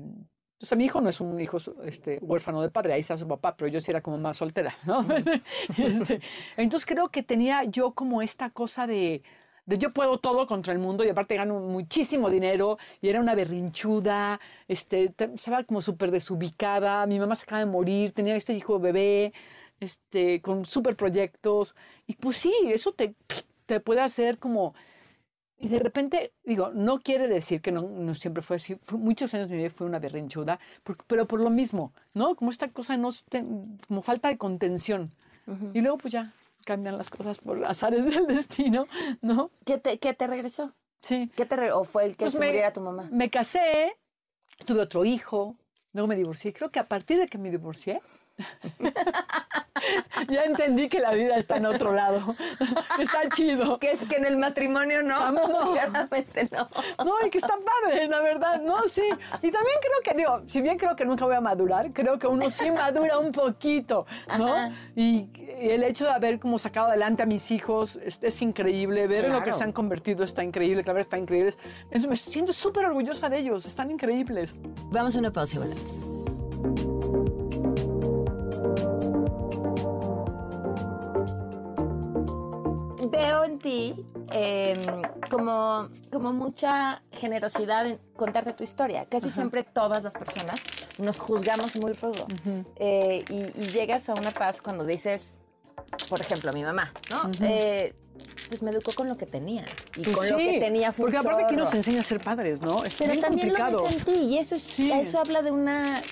Sea, 0.58 0.76
mi 0.78 0.86
hijo 0.86 1.00
no 1.02 1.10
es 1.10 1.20
un 1.20 1.38
hijo 1.38 1.58
este, 1.84 2.18
huérfano 2.22 2.62
de 2.62 2.70
padre, 2.70 2.94
ahí 2.94 3.00
está 3.00 3.18
su 3.18 3.28
papá, 3.28 3.54
pero 3.56 3.68
yo 3.68 3.78
sí 3.80 3.90
era 3.90 4.00
como 4.00 4.16
más 4.16 4.38
soltera, 4.38 4.74
¿no? 4.86 5.06
Este, 5.76 6.20
entonces 6.56 6.86
creo 6.86 7.08
que 7.10 7.22
tenía 7.22 7.64
yo 7.64 7.92
como 7.92 8.22
esta 8.22 8.48
cosa 8.50 8.86
de, 8.86 9.22
de 9.66 9.76
yo 9.78 9.90
puedo 9.90 10.18
todo 10.18 10.46
contra 10.46 10.72
el 10.72 10.78
mundo 10.78 11.04
y 11.04 11.10
aparte 11.10 11.36
gano 11.36 11.60
muchísimo 11.60 12.30
dinero 12.30 12.78
y 13.02 13.08
era 13.10 13.20
una 13.20 13.34
berrinchuda, 13.34 14.40
este, 14.66 15.10
te- 15.10 15.24
estaba 15.34 15.62
como 15.64 15.82
súper 15.82 16.10
desubicada, 16.10 17.04
mi 17.06 17.18
mamá 17.18 17.36
se 17.36 17.42
acaba 17.44 17.58
de 17.60 17.66
morir, 17.66 18.12
tenía 18.12 18.34
este 18.36 18.54
hijo 18.54 18.78
bebé, 18.80 19.34
este, 19.80 20.40
con 20.40 20.64
súper 20.64 20.96
proyectos 20.96 21.76
y 22.06 22.14
pues 22.14 22.38
sí, 22.38 22.52
eso 22.66 22.92
te, 22.92 23.14
te 23.66 23.80
puede 23.80 24.00
hacer 24.00 24.38
como... 24.38 24.74
Y 25.58 25.68
de 25.68 25.78
repente, 25.78 26.32
digo, 26.44 26.70
no 26.74 27.00
quiere 27.00 27.28
decir 27.28 27.62
que 27.62 27.72
no, 27.72 27.82
no 27.82 28.14
siempre 28.14 28.42
fue 28.42 28.56
así. 28.56 28.76
Fue- 28.84 28.98
muchos 28.98 29.32
años 29.34 29.48
de 29.48 29.56
mi 29.56 29.62
vida 29.62 29.72
fue 29.74 29.86
una 29.86 29.98
berrinchuda, 29.98 30.60
por- 30.84 31.02
pero 31.06 31.26
por 31.26 31.40
lo 31.40 31.48
mismo, 31.50 31.92
¿no? 32.14 32.34
Como 32.36 32.50
esta 32.50 32.68
cosa, 32.68 32.96
no, 32.98 33.10
como 33.88 34.02
falta 34.02 34.28
de 34.28 34.36
contención. 34.38 35.10
Y 35.74 35.80
luego 35.80 35.96
pues 35.98 36.12
ya 36.12 36.32
cambian 36.64 36.98
las 36.98 37.08
cosas 37.08 37.38
por 37.38 37.64
azares 37.64 38.04
del 38.04 38.26
destino, 38.26 38.86
¿no? 39.22 39.50
¿Qué 39.64 39.78
te, 39.78 39.98
qué 39.98 40.12
te 40.12 40.26
regresó? 40.26 40.72
Sí. 41.00 41.30
¿Qué 41.36 41.46
te 41.46 41.70
¿O 41.72 41.84
fue 41.84 42.04
el 42.04 42.12
que 42.16 42.24
Pues 42.24 42.32
se 42.34 42.40
me- 42.40 42.46
muriera 42.46 42.72
tu 42.72 42.80
mamá? 42.80 43.08
Me 43.12 43.30
casé, 43.30 43.96
tuve 44.66 44.80
otro 44.80 45.04
hijo, 45.04 45.54
luego 45.92 46.08
me 46.08 46.16
divorcié. 46.16 46.52
Creo 46.52 46.70
que 46.70 46.80
a 46.80 46.88
partir 46.88 47.18
de 47.18 47.28
que 47.28 47.38
me 47.38 47.50
divorcié, 47.50 48.00
ya 50.28 50.44
entendí 50.44 50.88
que 50.88 51.00
la 51.00 51.12
vida 51.12 51.36
está 51.36 51.56
en 51.56 51.66
otro 51.66 51.92
lado. 51.92 52.34
está 52.98 53.28
chido. 53.34 53.78
Que 53.78 53.92
es 53.92 54.00
que 54.08 54.16
en 54.16 54.24
el 54.26 54.36
matrimonio 54.36 55.02
no. 55.02 55.32
No. 55.32 55.46
Claramente 55.72 56.48
no. 56.52 56.68
No, 57.04 57.14
y 57.26 57.30
que 57.30 57.38
está 57.38 57.54
padre, 57.56 58.08
la 58.08 58.20
verdad, 58.20 58.60
no, 58.62 58.88
sí. 58.88 59.02
Y 59.42 59.50
también 59.50 59.76
creo 59.80 60.00
que, 60.04 60.14
digo, 60.16 60.42
si 60.46 60.60
bien 60.60 60.78
creo 60.78 60.96
que 60.96 61.04
nunca 61.04 61.24
voy 61.24 61.34
a 61.36 61.40
madurar, 61.40 61.92
creo 61.92 62.18
que 62.18 62.26
uno 62.26 62.50
sí 62.50 62.70
madura 62.70 63.18
un 63.18 63.32
poquito, 63.32 64.06
¿no? 64.38 64.72
Y, 64.94 65.28
y 65.34 65.70
el 65.70 65.82
hecho 65.84 66.04
de 66.04 66.10
haber 66.10 66.38
como 66.38 66.58
sacado 66.58 66.88
adelante 66.88 67.22
a 67.22 67.26
mis 67.26 67.50
hijos 67.50 67.96
es, 68.02 68.18
es 68.22 68.42
increíble, 68.42 69.06
ver 69.06 69.26
en 69.26 69.32
lo 69.32 69.38
que 69.38 69.44
Claro. 69.46 69.58
se 69.58 69.64
han 69.64 69.72
convertido 69.72 70.24
está 70.24 70.42
increíble, 70.42 70.82
claro, 70.82 70.98
están 70.98 71.20
increíbles. 71.20 71.58
Es- 71.90 72.06
me 72.06 72.16
siento 72.16 72.52
súper 72.52 72.86
orgullosa 72.86 73.28
de 73.28 73.38
ellos, 73.38 73.66
están 73.66 73.90
increíbles. 73.90 74.54
Vamos 74.90 75.14
a 75.16 75.18
una 75.18 75.32
pausa 75.32 75.56
y 75.56 75.58
volvemos. 75.60 76.06
Eh, 84.32 85.02
como, 85.30 85.88
como 86.10 86.32
mucha 86.32 87.02
generosidad 87.12 87.86
en 87.86 87.98
contarte 88.16 88.52
tu 88.52 88.64
historia. 88.64 89.06
Casi 89.06 89.28
siempre 89.30 89.64
todas 89.64 90.02
las 90.02 90.14
personas 90.14 90.60
nos 90.98 91.18
juzgamos 91.18 91.76
muy 91.76 91.92
rudo. 91.92 92.26
Eh, 92.76 93.24
y, 93.28 93.62
y 93.62 93.66
llegas 93.68 94.08
a 94.08 94.14
una 94.14 94.30
paz 94.30 94.62
cuando 94.62 94.84
dices, 94.84 95.32
por 96.08 96.20
ejemplo, 96.20 96.52
mi 96.52 96.62
mamá, 96.62 96.92
¿no? 97.10 97.30
Eh, 97.40 97.94
pues 98.48 98.62
me 98.62 98.70
educó 98.70 98.92
con 98.94 99.08
lo 99.08 99.16
que 99.16 99.26
tenía. 99.26 99.66
Y 99.96 100.02
Pues 100.02 100.16
con 100.16 100.28
lo 100.30 100.38
sí, 100.38 100.44
que 100.52 100.60
tenía 100.60 100.92
fue 100.92 101.04
Porque 101.04 101.18
aparte 101.18 101.44
aquí 101.44 101.56
nos 101.56 101.72
enseña 101.74 102.00
a 102.00 102.04
ser 102.04 102.20
padres, 102.20 102.60
¿no? 102.62 102.84
Es 102.84 102.94
Pero 102.94 103.12
bien 103.12 103.22
también 103.24 103.48
complicado. 103.48 103.78
lo 103.78 103.84
ves 103.84 103.96
en 103.96 104.04
ti 104.04 104.12
y 104.12 104.38
eso, 104.38 104.54
es, 104.54 104.62
Sí. 104.62 104.90
eso 104.92 105.18
habla 105.20 105.42
de 105.42 105.50
una... 105.50 106.02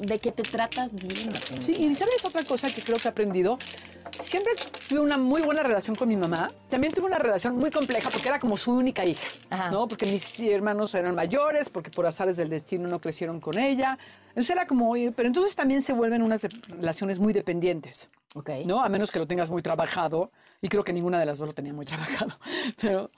de 0.00 0.18
que 0.18 0.32
te 0.32 0.42
tratas 0.42 0.92
bien. 0.94 1.30
Sí, 1.60 1.72
y 1.78 1.94
¿sabes 1.94 2.24
otra 2.24 2.44
cosa 2.44 2.68
que 2.70 2.82
creo 2.82 2.98
que 2.98 3.08
he 3.08 3.10
aprendido? 3.10 3.58
Siempre 4.22 4.52
tuve 4.88 5.00
una 5.00 5.16
muy 5.18 5.42
buena 5.42 5.62
relación 5.62 5.94
con 5.96 6.08
mi 6.08 6.16
mamá. 6.16 6.50
También 6.70 6.92
tuve 6.92 7.06
una 7.06 7.18
relación 7.18 7.56
muy 7.56 7.70
compleja 7.70 8.08
porque 8.10 8.28
era 8.28 8.38
como 8.40 8.56
su 8.56 8.72
única 8.72 9.04
hija, 9.04 9.26
Ajá. 9.50 9.70
¿no? 9.70 9.86
Porque 9.88 10.06
mis 10.06 10.40
hermanos 10.40 10.94
eran 10.94 11.14
mayores, 11.14 11.68
porque 11.68 11.90
por 11.90 12.06
azares 12.06 12.36
del 12.36 12.48
destino 12.48 12.88
no 12.88 13.00
crecieron 13.00 13.40
con 13.40 13.58
ella. 13.58 13.98
Entonces 14.28 14.50
era 14.50 14.66
como, 14.66 14.92
pero 15.14 15.26
entonces 15.28 15.54
también 15.56 15.82
se 15.82 15.92
vuelven 15.92 16.22
unas 16.22 16.42
relaciones 16.68 17.18
muy 17.18 17.32
dependientes, 17.32 18.08
Ok. 18.34 18.50
¿no? 18.64 18.82
A 18.82 18.88
menos 18.88 19.10
que 19.10 19.18
lo 19.18 19.26
tengas 19.26 19.50
muy 19.50 19.60
trabajado. 19.62 20.30
Y 20.60 20.68
creo 20.68 20.84
que 20.84 20.92
ninguna 20.92 21.18
de 21.18 21.26
las 21.26 21.38
dos 21.38 21.48
lo 21.48 21.54
tenía 21.54 21.72
muy 21.72 21.86
trabajado. 21.86 22.38
Pero, 22.80 23.10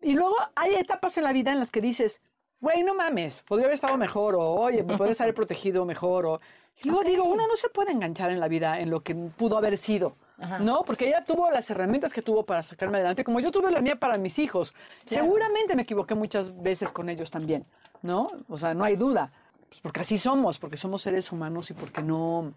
y 0.00 0.14
luego 0.14 0.36
hay 0.54 0.74
etapas 0.74 1.16
en 1.18 1.24
la 1.24 1.32
vida 1.32 1.52
en 1.52 1.58
las 1.58 1.70
que 1.70 1.80
dices, 1.80 2.20
güey, 2.60 2.82
no 2.82 2.94
mames, 2.94 3.42
podría 3.42 3.66
haber 3.66 3.74
estado 3.74 3.96
mejor, 3.96 4.34
o 4.34 4.42
oye, 4.42 4.82
me 4.82 4.96
podrías 4.96 5.20
haber 5.20 5.34
protegido 5.34 5.84
mejor, 5.84 6.26
o... 6.26 6.40
Y 6.82 6.88
luego 6.88 7.04
digo, 7.04 7.24
uno 7.24 7.46
no 7.46 7.56
se 7.56 7.68
puede 7.68 7.92
enganchar 7.92 8.30
en 8.30 8.40
la 8.40 8.48
vida 8.48 8.80
en 8.80 8.88
lo 8.88 9.02
que 9.02 9.14
pudo 9.14 9.58
haber 9.58 9.76
sido, 9.76 10.16
Ajá. 10.38 10.58
¿no? 10.60 10.82
Porque 10.82 11.08
ella 11.08 11.24
tuvo 11.24 11.50
las 11.50 11.68
herramientas 11.68 12.14
que 12.14 12.22
tuvo 12.22 12.44
para 12.44 12.62
sacarme 12.62 12.96
adelante, 12.96 13.22
como 13.22 13.40
yo 13.40 13.50
tuve 13.50 13.70
la 13.70 13.82
mía 13.82 13.96
para 13.96 14.16
mis 14.16 14.38
hijos. 14.38 14.74
Seguramente 15.04 15.76
me 15.76 15.82
equivoqué 15.82 16.14
muchas 16.14 16.62
veces 16.62 16.90
con 16.90 17.10
ellos 17.10 17.30
también, 17.30 17.66
¿no? 18.00 18.30
O 18.48 18.56
sea, 18.56 18.72
no 18.72 18.84
hay 18.84 18.96
duda. 18.96 19.30
Pues 19.68 19.80
porque 19.82 20.00
así 20.00 20.16
somos, 20.16 20.58
porque 20.58 20.78
somos 20.78 21.02
seres 21.02 21.30
humanos 21.32 21.70
y 21.70 21.74
porque 21.74 22.02
no... 22.02 22.54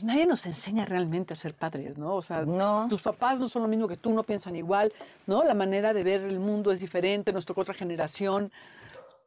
Pues 0.00 0.06
nadie 0.06 0.24
nos 0.24 0.46
enseña 0.46 0.86
realmente 0.86 1.34
a 1.34 1.36
ser 1.36 1.52
padres, 1.52 1.98
¿no? 1.98 2.14
O 2.14 2.22
sea, 2.22 2.40
No. 2.46 2.86
tus 2.88 3.02
papás 3.02 3.38
no 3.38 3.50
son 3.50 3.60
lo 3.60 3.68
mismo 3.68 3.86
que 3.86 3.98
tú, 3.98 4.14
no 4.14 4.22
piensan 4.22 4.56
igual, 4.56 4.90
¿no? 5.26 5.44
La 5.44 5.52
manera 5.52 5.92
de 5.92 6.02
ver 6.02 6.22
el 6.22 6.38
mundo 6.38 6.72
es 6.72 6.80
diferente, 6.80 7.34
nos 7.34 7.44
tocó 7.44 7.60
otra 7.60 7.74
generación. 7.74 8.50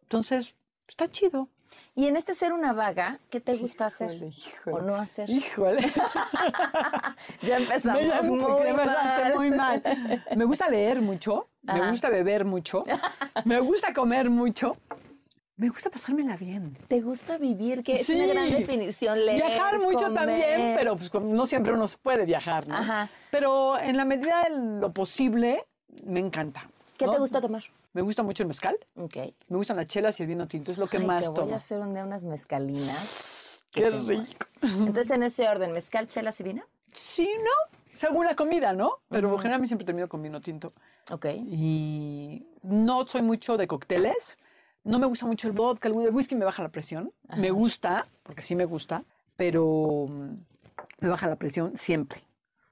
Entonces, 0.01 0.55
está 0.87 1.07
chido. 1.11 1.47
Y 1.93 2.07
en 2.07 2.17
este 2.17 2.33
ser 2.33 2.53
una 2.53 2.73
vaga, 2.73 3.19
¿qué 3.29 3.39
te 3.39 3.55
gusta 3.55 3.85
hacer 3.85 4.13
Híjole, 4.13 4.75
o 4.77 4.81
no 4.81 4.95
hacer? 4.95 5.29
Híjole. 5.29 5.85
Ya 7.43 7.57
empezamos 7.57 8.01
Me- 8.23 8.29
muy 8.31 8.73
mal. 8.73 9.33
muy 9.35 9.51
mal. 9.51 9.83
Me 10.35 10.45
gusta 10.45 10.69
leer 10.69 11.01
mucho, 11.01 11.49
me 11.61 11.87
gusta 11.91 12.09
beber 12.09 12.45
mucho, 12.45 12.83
me 13.45 13.59
gusta 13.59 13.93
comer 13.93 14.29
mucho, 14.31 14.75
me 15.63 15.69
gusta 15.69 15.89
pasármela 15.89 16.35
bien. 16.35 16.77
¿Te 16.89 16.99
gusta 16.99 17.37
vivir? 17.37 17.83
Que 17.83 17.93
es 17.93 18.09
una 18.09 18.25
gran 18.25 18.51
definición. 18.51 19.25
Leer, 19.25 19.45
Viajar 19.45 19.79
mucho 19.79 20.07
comer. 20.07 20.13
también, 20.13 20.75
pero 20.75 20.97
pues 20.97 21.13
no 21.13 21.45
siempre 21.45 21.71
uno 21.71 21.85
puede 22.01 22.25
viajar, 22.25 22.67
¿no? 22.67 22.75
Ajá. 22.75 23.09
Pero 23.31 23.79
en 23.79 23.95
la 23.95 24.03
medida 24.03 24.43
de 24.43 24.49
lo 24.81 24.91
posible, 24.91 25.63
me 26.03 26.19
encanta. 26.19 26.69
¿Qué 26.97 27.05
¿no? 27.05 27.13
te 27.13 27.19
gusta 27.19 27.39
tomar? 27.39 27.63
Me 27.93 28.01
gusta 28.01 28.23
mucho 28.23 28.43
el 28.43 28.47
mezcal, 28.47 28.77
Ok. 28.97 29.15
me 29.47 29.55
gustan 29.55 29.77
las 29.77 29.87
chelas 29.87 30.19
y 30.19 30.23
el 30.23 30.27
vino 30.29 30.49
tinto, 30.49 30.73
es 30.73 30.77
lo 30.77 30.87
que 30.87 30.97
Ay, 30.97 31.05
más 31.05 31.23
te 31.23 31.29
voy 31.29 31.35
tomo. 31.39 31.53
a 31.53 31.55
hacer 31.55 31.79
un 31.79 31.93
día 31.93 32.03
unas 32.03 32.25
mezcalinas. 32.25 32.97
Qué 33.71 33.89
rico. 33.89 34.25
Entonces, 34.61 35.11
en 35.11 35.23
ese 35.23 35.47
orden, 35.47 35.71
mezcal, 35.71 36.07
chelas 36.07 36.37
y 36.41 36.43
vino. 36.43 36.63
Sí, 36.91 37.29
¿no? 37.41 37.77
Según 37.93 38.25
la 38.25 38.35
comida, 38.35 38.73
¿no? 38.73 38.99
Pero 39.07 39.37
generalmente 39.37 39.67
siempre 39.69 39.85
termino 39.85 40.09
con 40.09 40.21
vino 40.21 40.41
tinto. 40.41 40.73
Ok. 41.09 41.27
Y 41.37 42.45
no 42.63 43.07
soy 43.07 43.21
mucho 43.21 43.55
de 43.55 43.65
cócteles. 43.65 44.37
No 44.83 44.99
me 44.99 45.07
gusta 45.07 45.25
mucho 45.25 45.47
el 45.47 45.53
vodka, 45.53 45.87
el 45.87 45.95
whisky 45.95 46.35
me 46.35 46.45
baja 46.45 46.63
la 46.63 46.69
presión. 46.69 47.13
Me 47.37 47.51
gusta, 47.51 48.07
porque 48.23 48.41
sí 48.41 48.55
me 48.55 48.65
gusta, 48.65 49.03
pero 49.35 50.07
mm, 50.09 50.33
me 50.99 51.09
baja 51.09 51.27
la 51.27 51.35
presión 51.35 51.77
siempre. 51.77 52.23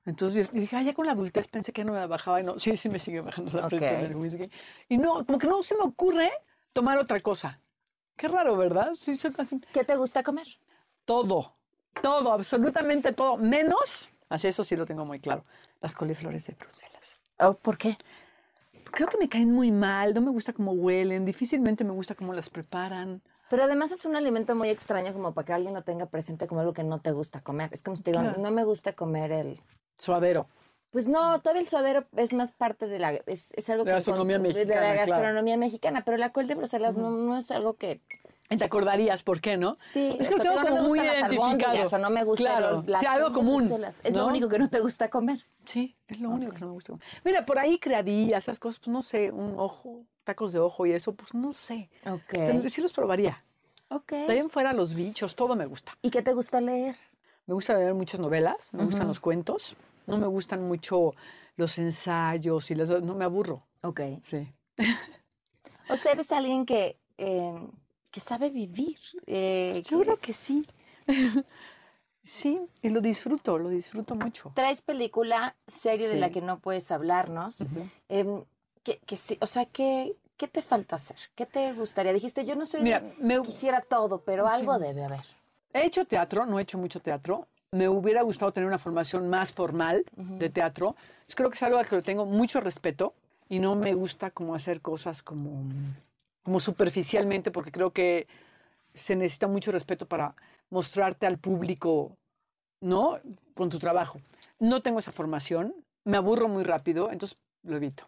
Entonces 0.06 0.52
yo 0.52 0.60
dije, 0.60 0.76
ah, 0.76 0.82
ya 0.82 0.94
con 0.94 1.06
la 1.06 1.12
adultez 1.14 1.48
pensé 1.48 1.72
que 1.72 1.84
no 1.84 1.94
me 1.94 2.06
bajaba. 2.08 2.42
Y 2.42 2.44
no, 2.44 2.58
sí, 2.60 2.76
sí 2.76 2.90
me 2.90 3.00
sigue 3.00 3.22
bajando 3.22 3.58
la 3.58 3.70
presión 3.70 4.02
el 4.02 4.16
whisky. 4.16 4.50
Y 4.90 4.98
no, 4.98 5.26
como 5.26 5.38
que 5.38 5.48
no 5.48 5.62
se 5.64 5.76
me 5.76 5.84
ocurre 5.84 6.32
tomar 6.74 6.98
otra 6.98 7.20
cosa. 7.20 7.60
Qué 8.18 8.28
raro, 8.28 8.58
¿verdad? 8.58 8.94
Sí, 8.96 9.16
soy 9.16 9.32
casi 9.32 9.60
¿Qué 9.72 9.84
te 9.84 9.96
gusta 9.96 10.24
comer? 10.24 10.48
todo, 11.06 11.54
todo, 12.02 12.32
absolutamente 12.32 13.12
todo, 13.14 13.38
menos, 13.38 14.10
así 14.30 14.48
eso 14.48 14.64
sí 14.64 14.76
lo 14.76 14.86
tengo 14.86 15.06
muy 15.06 15.20
claro, 15.20 15.44
las 15.82 15.96
coliflores 15.96 16.46
de 16.48 16.54
Bruselas. 16.54 17.18
Oh, 17.40 17.54
¿Por 17.54 17.78
qué? 17.78 17.98
Creo 18.92 19.08
que 19.08 19.18
me 19.18 19.30
caen 19.30 19.52
muy 19.52 19.72
mal, 19.72 20.14
no 20.14 20.22
me 20.22 20.32
gusta 20.32 20.54
cómo 20.54 20.72
huelen, 20.74 21.26
difícilmente 21.26 21.84
me 21.84 21.92
gusta 21.92 22.16
cómo 22.16 22.34
las 22.34 22.50
preparan. 22.50 23.22
Pero 23.50 23.64
además 23.64 23.92
es 23.92 24.06
un 24.06 24.16
alimento 24.16 24.56
muy 24.56 24.70
extraño 24.70 25.12
como 25.14 25.34
para 25.34 25.46
que 25.46 25.54
alguien 25.54 25.74
lo 25.74 25.82
tenga 25.84 26.06
presente 26.06 26.48
como 26.48 26.62
algo 26.62 26.74
que 26.74 26.84
no 26.84 27.00
te 27.02 27.12
gusta 27.12 27.42
comer. 27.42 27.70
Es 27.74 27.84
como 27.84 27.96
si 27.98 28.04
te 28.04 28.12
digo, 28.12 28.24
Claro. 28.24 28.42
no 28.42 28.52
me 28.52 28.64
gusta 28.64 28.94
comer 28.94 29.32
el... 29.32 29.62
Suadero. 29.98 30.48
Pues 30.90 31.08
no, 31.08 31.40
todavía 31.42 31.62
el 31.62 31.68
suadero 31.68 32.06
es 32.18 32.34
más 32.34 32.52
parte 32.54 32.88
de 32.88 33.00
la... 33.00 33.14
Es, 33.26 33.52
es 33.56 33.70
algo 33.70 33.84
De 33.86 33.92
la 33.92 33.96
que... 33.96 33.98
gastronomía 33.98 34.40
de- 34.40 34.44
De 34.44 34.54
mexicana, 34.66 34.82
la 34.82 34.94
claro. 34.94 35.12
gastronomía 35.12 35.58
mexicana, 35.58 36.04
pero 36.06 36.18
la 36.18 36.32
col 36.32 36.48
de 36.48 36.56
Bruselas 36.56 36.98
no, 36.98 37.12
no 37.12 37.38
es 37.38 37.50
algo 37.52 37.76
que... 37.76 38.02
Te 38.58 38.64
acordarías 38.66 39.24
por 39.24 39.40
qué, 39.40 39.56
¿no? 39.58 39.76
Sí, 39.80 40.16
es 40.20 40.28
que 40.28 40.36
lo 40.36 40.44
tengo 40.44 40.56
no 40.56 40.62
como 40.68 40.82
me 40.82 40.88
muy 40.90 41.00
las 41.00 41.32
identificado. 41.32 41.90
o 41.96 41.98
no 41.98 42.10
me 42.10 42.24
gusta 42.24 42.44
Claro, 42.44 42.84
la 42.86 43.00
sí, 43.00 43.06
algo 43.06 43.32
común. 43.32 43.72
Es 44.04 44.14
lo 44.14 44.28
único 44.28 44.50
que 44.50 44.60
no 44.60 44.70
te 44.70 44.80
gusta 44.80 45.10
comer. 45.10 45.40
Sí, 45.66 45.96
es 46.08 46.20
lo 46.20 46.30
único 46.30 46.52
que 46.54 46.60
no 46.60 46.68
me 46.68 46.74
gusta. 46.74 46.94
Mira, 47.24 47.46
por 47.46 47.60
ahí 47.60 47.80
creadillas, 47.80 48.44
esas 48.44 48.60
cosas, 48.60 48.80
pues 48.80 48.90
no 48.94 49.02
sé, 49.02 49.32
un 49.32 49.56
ojo, 49.58 50.04
tacos 50.24 50.52
de 50.52 50.60
ojo 50.60 50.86
y 50.86 50.92
eso, 50.92 51.14
pues 51.14 51.34
no 51.34 51.54
sé. 51.54 51.90
Ok. 52.06 52.22
Pero 52.30 52.70
sí 52.70 52.82
los 52.82 52.92
probaría. 52.94 53.44
Ok. 53.90 54.12
De 54.12 54.32
ahí 54.34 54.38
en 54.40 54.50
fuera 54.50 54.74
los 54.74 54.94
bichos, 54.94 55.36
todo 55.36 55.56
me 55.56 55.66
gusta. 55.66 55.98
¿Y 56.02 56.10
qué 56.10 56.22
te 56.22 56.34
gusta 56.34 56.60
leer? 56.62 56.96
Me 57.46 57.54
gusta 57.54 57.74
leer 57.74 57.94
muchas 57.94 58.20
novelas, 58.20 58.74
me 58.74 58.84
gustan 58.86 59.08
los 59.08 59.20
cuentos, 59.20 59.76
no 60.08 60.18
me 60.18 60.28
gustan 60.28 60.62
mucho 60.68 61.14
los 61.58 61.78
ensayos 61.78 62.70
y 62.72 62.76
las... 62.76 62.90
No 62.90 63.14
me 63.16 63.26
aburro, 63.26 63.64
Ok. 63.82 64.02
sí. 64.24 64.48
O 65.90 65.96
sea, 65.98 66.14
eres 66.14 66.32
alguien 66.32 66.66
que, 66.66 66.98
eh, 67.18 67.68
que 68.12 68.20
sabe 68.20 68.50
vivir. 68.50 68.98
eh, 69.26 69.82
Yo 69.90 70.00
que- 70.00 70.04
creo 70.06 70.18
que 70.20 70.34
sí. 70.34 70.66
sí, 72.24 72.60
y 72.82 72.90
lo 72.90 73.02
disfruto, 73.02 73.58
lo 73.58 73.70
disfruto 73.70 74.16
mucho. 74.16 74.52
traes 74.54 74.82
película, 74.82 75.56
serie 75.68 76.08
de 76.08 76.18
la 76.20 76.28
Sí. 76.28 76.34
que 76.34 76.42
no 76.42 76.60
puedes 76.60 76.92
hablarnos. 76.92 77.64
em, 78.10 78.44
que, 78.84 78.98
que 79.06 79.16
sí, 79.18 79.38
o 79.42 79.48
sea, 79.48 79.66
¿qué, 79.66 80.16
¿qué 80.38 80.48
te 80.48 80.62
falta 80.62 80.96
hacer? 80.96 81.18
¿Qué 81.36 81.46
te 81.46 81.72
gustaría? 81.74 82.14
Dijiste, 82.14 82.46
yo 82.46 82.56
no 82.56 82.66
soy 82.66 82.82
Mira, 82.82 83.02
me- 83.20 83.42
quisiera 83.42 83.80
todo, 83.82 84.22
pero 84.22 84.46
Sí. 84.48 84.54
algo 84.62 84.78
debe 84.80 85.04
haber. 85.06 85.22
He 85.74 85.86
hecho 85.86 86.06
teatro, 86.06 86.46
no 86.46 86.60
he 86.60 86.64
hecho 86.64 86.78
mucho 86.78 87.00
teatro. 87.00 87.48
Me 87.72 87.88
hubiera 87.88 88.22
gustado 88.24 88.52
tener 88.52 88.68
una 88.68 88.78
formación 88.80 89.30
más 89.30 89.54
formal 89.54 90.04
de 90.18 90.50
teatro. 90.50 90.96
Creo 91.34 91.50
que 91.50 91.56
es 91.56 91.64
algo 91.64 91.78
a 91.78 91.84
lo 91.84 91.88
que 91.88 91.96
le 91.96 92.02
tengo 92.02 92.26
mucho 92.26 92.60
respeto 92.60 93.14
y 93.48 93.60
no 93.60 93.76
me 93.76 93.94
gusta 93.94 94.32
como 94.32 94.54
hacer 94.56 94.82
cosas 94.82 95.24
como, 95.24 95.64
como 96.44 96.60
superficialmente 96.60 97.52
porque 97.52 97.72
creo 97.72 97.92
que 97.92 98.28
se 98.94 99.16
necesita 99.16 99.48
mucho 99.48 99.72
respeto 99.72 100.06
para 100.06 100.36
mostrarte 100.70 101.26
al 101.26 101.38
público, 101.38 102.18
¿no? 102.82 103.20
Con 103.54 103.70
tu 103.70 103.80
trabajo. 103.80 104.20
No 104.60 104.82
tengo 104.82 105.00
esa 105.00 105.12
formación, 105.12 105.74
me 106.04 106.18
aburro 106.18 106.48
muy 106.48 106.64
rápido, 106.64 107.12
entonces 107.12 107.38
lo 107.64 107.78
evito. 107.78 108.06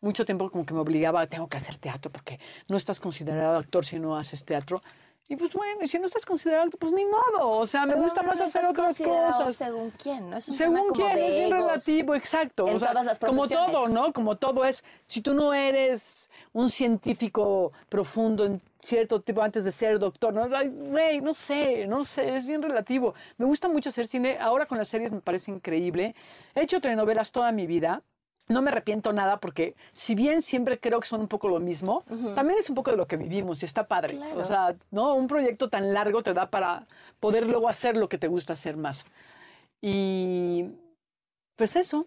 Mucho 0.00 0.24
tiempo 0.24 0.50
como 0.50 0.64
que 0.64 0.74
me 0.74 0.80
obligaba, 0.80 1.26
tengo 1.26 1.48
que 1.48 1.56
hacer 1.56 1.76
teatro 1.76 2.10
porque 2.10 2.38
no 2.68 2.76
estás 2.76 3.00
considerado 3.00 3.56
actor 3.56 3.84
si 3.84 3.98
no 3.98 4.16
haces 4.16 4.44
teatro. 4.44 4.80
Y 5.30 5.36
pues 5.36 5.52
bueno, 5.52 5.82
y 5.82 5.88
si 5.88 5.98
no 5.98 6.06
estás 6.06 6.24
considerado 6.24 6.70
pues 6.70 6.90
ni 6.92 7.04
modo. 7.04 7.50
O 7.50 7.66
sea, 7.66 7.84
me 7.84 7.92
Pero 7.92 8.04
gusta 8.04 8.22
no 8.22 8.28
más 8.28 8.40
hacer 8.40 8.64
otras 8.64 8.98
cosas. 8.98 9.54
Según 9.54 9.90
quién, 9.90 10.30
¿no? 10.30 10.38
Es 10.38 10.48
un 10.48 10.56
tema 10.56 10.78
Según 10.78 10.88
como 10.88 10.94
quién, 10.94 11.16
de 11.16 11.26
es 11.26 11.34
bien 11.34 11.50
relativo, 11.50 12.14
exacto. 12.14 12.66
en 12.66 12.76
o 12.76 12.78
sea, 12.78 12.88
todas 12.92 13.04
las 13.04 13.18
como 13.18 13.46
todo. 13.46 13.88
¿no? 13.88 14.12
Como 14.14 14.36
todo 14.36 14.64
es, 14.64 14.82
si 15.06 15.20
tú 15.20 15.34
no 15.34 15.52
eres 15.52 16.30
un 16.54 16.70
científico 16.70 17.70
profundo 17.90 18.46
en 18.46 18.62
cierto 18.80 19.20
tipo 19.20 19.42
antes 19.42 19.64
de 19.64 19.70
ser 19.70 19.98
doctor, 19.98 20.32
no, 20.32 20.48
Ay, 20.56 20.68
güey, 20.68 21.20
no 21.20 21.34
sé, 21.34 21.86
no 21.86 22.06
sé, 22.06 22.36
es 22.36 22.46
bien 22.46 22.62
relativo. 22.62 23.14
Me 23.36 23.44
gusta 23.44 23.68
mucho 23.68 23.90
hacer 23.90 24.06
cine, 24.06 24.38
ahora 24.40 24.64
con 24.64 24.78
las 24.78 24.88
series 24.88 25.12
me 25.12 25.20
parece 25.20 25.50
increíble. 25.50 26.14
He 26.54 26.62
hecho 26.62 26.80
telenovelas 26.80 27.32
toda 27.32 27.52
mi 27.52 27.66
vida. 27.66 28.02
No 28.48 28.62
me 28.62 28.70
arrepiento 28.70 29.12
nada 29.12 29.38
porque 29.38 29.74
si 29.92 30.14
bien 30.14 30.40
siempre 30.40 30.80
creo 30.80 31.00
que 31.00 31.06
son 31.06 31.20
un 31.20 31.28
poco 31.28 31.48
lo 31.48 31.60
mismo, 31.60 32.04
también 32.34 32.58
es 32.58 32.68
un 32.70 32.74
poco 32.74 32.90
de 32.90 32.96
lo 32.96 33.06
que 33.06 33.16
vivimos 33.16 33.62
y 33.62 33.66
está 33.66 33.86
padre. 33.86 34.16
Claro. 34.16 34.40
O 34.40 34.44
sea, 34.44 34.74
¿no? 34.90 35.14
Un 35.14 35.26
proyecto 35.26 35.68
tan 35.68 35.92
largo 35.92 36.22
te 36.22 36.32
da 36.32 36.48
para 36.48 36.84
poder 37.20 37.46
luego 37.46 37.68
hacer 37.68 37.96
lo 37.96 38.08
que 38.08 38.16
te 38.16 38.26
gusta 38.26 38.54
hacer 38.54 38.76
más. 38.76 39.04
Y 39.82 40.76
pues 41.56 41.76
eso, 41.76 42.06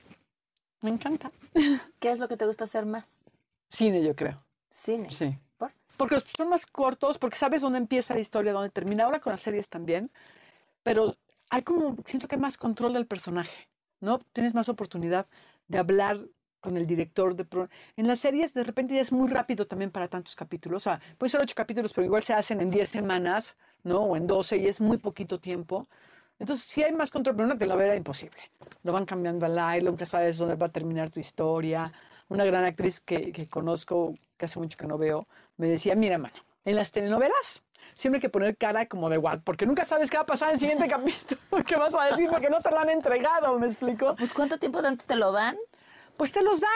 me 0.82 0.90
encanta. 0.90 1.32
¿Qué 2.00 2.10
es 2.10 2.20
lo 2.20 2.28
que 2.28 2.38
te 2.38 2.46
gusta 2.46 2.64
hacer 2.64 2.86
más? 2.86 3.22
Cine, 3.70 4.04
yo 4.04 4.16
creo. 4.16 4.38
Cine. 4.70 5.10
Sí. 5.10 5.38
¿Por? 5.58 5.72
Porque 5.96 6.22
son 6.36 6.50
más 6.50 6.66
cortos, 6.66 7.20
porque 7.20 7.38
sabes 7.38 7.62
dónde 7.62 7.78
empieza 7.78 8.16
la 8.16 8.20
historia, 8.20 8.52
dónde 8.52 8.70
termina. 8.72 9.04
Ahora 9.04 9.20
con 9.20 9.32
las 9.32 9.42
series 9.42 9.70
también. 9.70 10.12
Pero 10.84 11.16
hay 11.52 11.62
como, 11.62 11.96
siento 12.06 12.28
que 12.28 12.36
hay 12.36 12.42
más 12.42 12.58
control 12.58 12.94
del 12.94 13.06
personaje, 13.06 13.68
¿no? 14.00 14.20
Tienes 14.34 14.56
más 14.56 14.70
oportunidad 14.70 15.28
de 15.72 15.78
hablar 15.80 16.20
con 16.60 16.78
el 16.78 16.86
director 16.86 17.36
de 17.36 17.44
pro- 17.46 17.68
en 17.96 18.08
las 18.08 18.20
series 18.20 18.54
de 18.54 18.64
repente 18.64 18.94
ya 18.94 19.02
es 19.02 19.12
muy 19.12 19.28
rápido 19.28 19.66
también 19.66 19.90
para 19.90 20.08
tantos 20.08 20.36
capítulos, 20.36 20.84
o 20.84 20.90
sea, 20.92 21.02
puede 21.18 21.32
ser 21.32 21.42
ocho 21.42 21.56
capítulos, 21.56 21.92
pero 21.94 22.06
igual 22.06 22.22
se 22.22 22.34
hacen 22.34 22.62
en 22.62 22.70
10 22.70 22.90
semanas, 22.90 23.56
¿no? 23.84 24.02
O 24.02 24.16
en 24.16 24.28
12 24.28 24.58
y 24.58 24.68
es 24.68 24.80
muy 24.80 24.98
poquito 24.98 25.40
tiempo. 25.40 25.88
Entonces, 26.38 26.66
sí 26.66 26.84
hay 26.84 26.92
más 26.92 27.10
control, 27.12 27.36
pero 27.36 27.46
una 27.48 27.58
telenovela 27.58 27.96
imposible. 27.96 28.38
Lo 28.84 28.94
van 28.94 29.06
cambiando 29.06 29.46
al 29.46 29.58
aire, 29.58 29.86
nunca 29.86 30.06
sabes 30.06 30.38
dónde 30.38 30.56
va 30.56 30.68
a 30.68 30.72
terminar 30.72 31.10
tu 31.10 31.20
historia. 31.20 31.92
Una 32.30 32.46
gran 32.46 32.64
actriz 32.66 33.00
que, 33.02 33.32
que 33.32 33.48
conozco, 33.48 34.14
que 34.38 34.46
hace 34.46 34.58
mucho 34.60 34.78
que 34.78 34.88
no 34.88 34.98
veo, 34.98 35.28
me 35.58 35.68
decía, 35.68 35.96
mira, 35.96 36.18
mano, 36.18 36.36
en 36.66 36.76
las 36.76 36.92
telenovelas 36.92 37.64
siempre 37.94 38.18
hay 38.18 38.22
que 38.22 38.30
poner 38.30 38.58
cara 38.58 38.86
como 38.88 39.10
de 39.10 39.18
what, 39.18 39.40
porque 39.44 39.66
nunca 39.66 39.86
sabes 39.86 40.10
qué 40.10 40.18
va 40.18 40.24
a 40.24 40.26
pasar 40.26 40.50
en 40.50 40.54
el 40.56 40.60
siguiente 40.60 40.88
capítulo, 40.90 41.64
qué 41.66 41.76
vas 41.76 41.94
a 41.96 42.06
decir, 42.06 42.30
porque 42.30 42.50
no 42.50 42.60
te 42.62 42.70
lo 42.70 42.80
han 42.80 42.90
entregado, 42.90 43.58
¿me 43.60 43.68
explico? 43.68 44.16
Pues 44.18 44.34
¿cuánto 44.34 44.58
tiempo 44.58 44.82
de 44.82 44.90
antes 44.90 45.06
te 45.06 45.16
lo 45.16 45.32
dan? 45.32 45.58
Pues 46.18 46.32
te 46.32 46.42
los 46.44 46.60
dan 46.60 46.70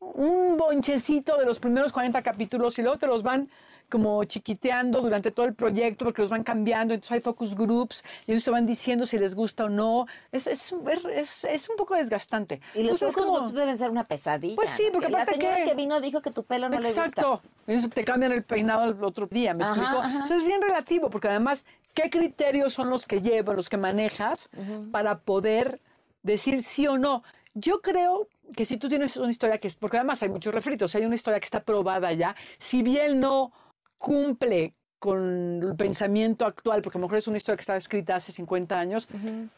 un 0.00 0.56
bonchecito 0.56 1.36
de 1.38 1.46
los 1.46 1.58
primeros 1.58 1.92
40 1.92 2.22
capítulos 2.22 2.78
y 2.78 2.82
luego 2.82 2.98
te 2.98 3.06
los 3.06 3.22
van 3.22 3.50
como 3.90 4.24
chiquiteando 4.24 5.00
durante 5.00 5.30
todo 5.30 5.46
el 5.46 5.54
proyecto 5.54 6.04
porque 6.04 6.22
los 6.22 6.28
van 6.28 6.42
cambiando, 6.42 6.92
entonces 6.94 7.12
hay 7.12 7.20
focus 7.20 7.54
groups 7.54 8.02
y 8.26 8.32
ellos 8.32 8.44
te 8.44 8.50
van 8.50 8.66
diciendo 8.66 9.06
si 9.06 9.18
les 9.18 9.34
gusta 9.34 9.64
o 9.66 9.68
no. 9.68 10.06
Es, 10.32 10.46
es, 10.46 10.74
es, 11.14 11.44
es 11.44 11.68
un 11.68 11.76
poco 11.76 11.94
desgastante. 11.94 12.60
Y 12.74 12.78
los 12.84 13.00
Entonces, 13.00 13.08
es 13.08 13.14
focus 13.14 13.26
como- 13.28 13.38
groups 13.40 13.54
deben 13.54 13.78
ser 13.78 13.90
una 13.90 14.04
pesadilla. 14.04 14.56
Pues 14.56 14.70
sí, 14.70 14.84
¿no? 14.86 14.92
porque 14.92 15.06
Que 15.06 15.12
la 15.12 15.22
aparte 15.22 15.40
señora 15.40 15.56
que- 15.58 15.64
que 15.70 15.74
vino 15.74 16.00
dijo 16.00 16.20
que 16.20 16.30
tu 16.30 16.44
pelo 16.44 16.68
no 16.68 16.80
le 16.80 16.88
Exacto. 16.88 17.32
gusta. 17.42 17.48
Eso 17.66 17.88
te 17.88 18.04
cambian 18.04 18.32
el 18.32 18.42
peinado 18.42 18.84
el 18.90 19.02
otro 19.04 19.26
día, 19.26 19.54
¿me 19.54 19.62
Ajá, 19.64 19.72
explico? 19.72 20.02
ajá. 20.02 20.24
Eso 20.24 20.34
es 20.34 20.44
bien 20.44 20.60
relativo, 20.62 21.08
porque 21.10 21.28
además, 21.28 21.64
¿qué 21.94 22.10
criterios 22.10 22.72
son 22.72 22.90
los 22.90 23.06
que 23.06 23.20
llevas, 23.22 23.54
los 23.56 23.68
que 23.68 23.76
manejas 23.76 24.48
para 24.90 25.18
poder 25.18 25.80
decir 26.22 26.62
sí 26.62 26.86
o 26.86 26.98
no? 26.98 27.22
Yo 27.54 27.80
creo 27.80 28.28
que 28.54 28.64
si 28.64 28.76
tú 28.76 28.88
tienes 28.88 29.16
una 29.16 29.30
historia 29.30 29.58
que 29.58 29.66
es, 29.66 29.76
porque 29.76 29.96
además 29.96 30.22
hay 30.22 30.28
muchos 30.28 30.54
refritos, 30.54 30.94
hay 30.94 31.04
una 31.06 31.14
historia 31.14 31.40
que 31.40 31.46
está 31.46 31.60
probada 31.60 32.12
ya, 32.12 32.36
si 32.58 32.82
bien 32.82 33.18
no 33.18 33.50
cumple 33.98 34.74
con 34.98 35.62
el 35.62 35.76
pensamiento 35.76 36.46
actual, 36.46 36.80
porque 36.82 36.96
a 36.98 37.00
lo 37.00 37.06
mejor 37.06 37.18
es 37.18 37.28
una 37.28 37.36
historia 37.36 37.56
que 37.56 37.62
estaba 37.62 37.76
escrita 37.78 38.16
hace 38.16 38.32
50 38.32 38.78
años, 38.78 39.06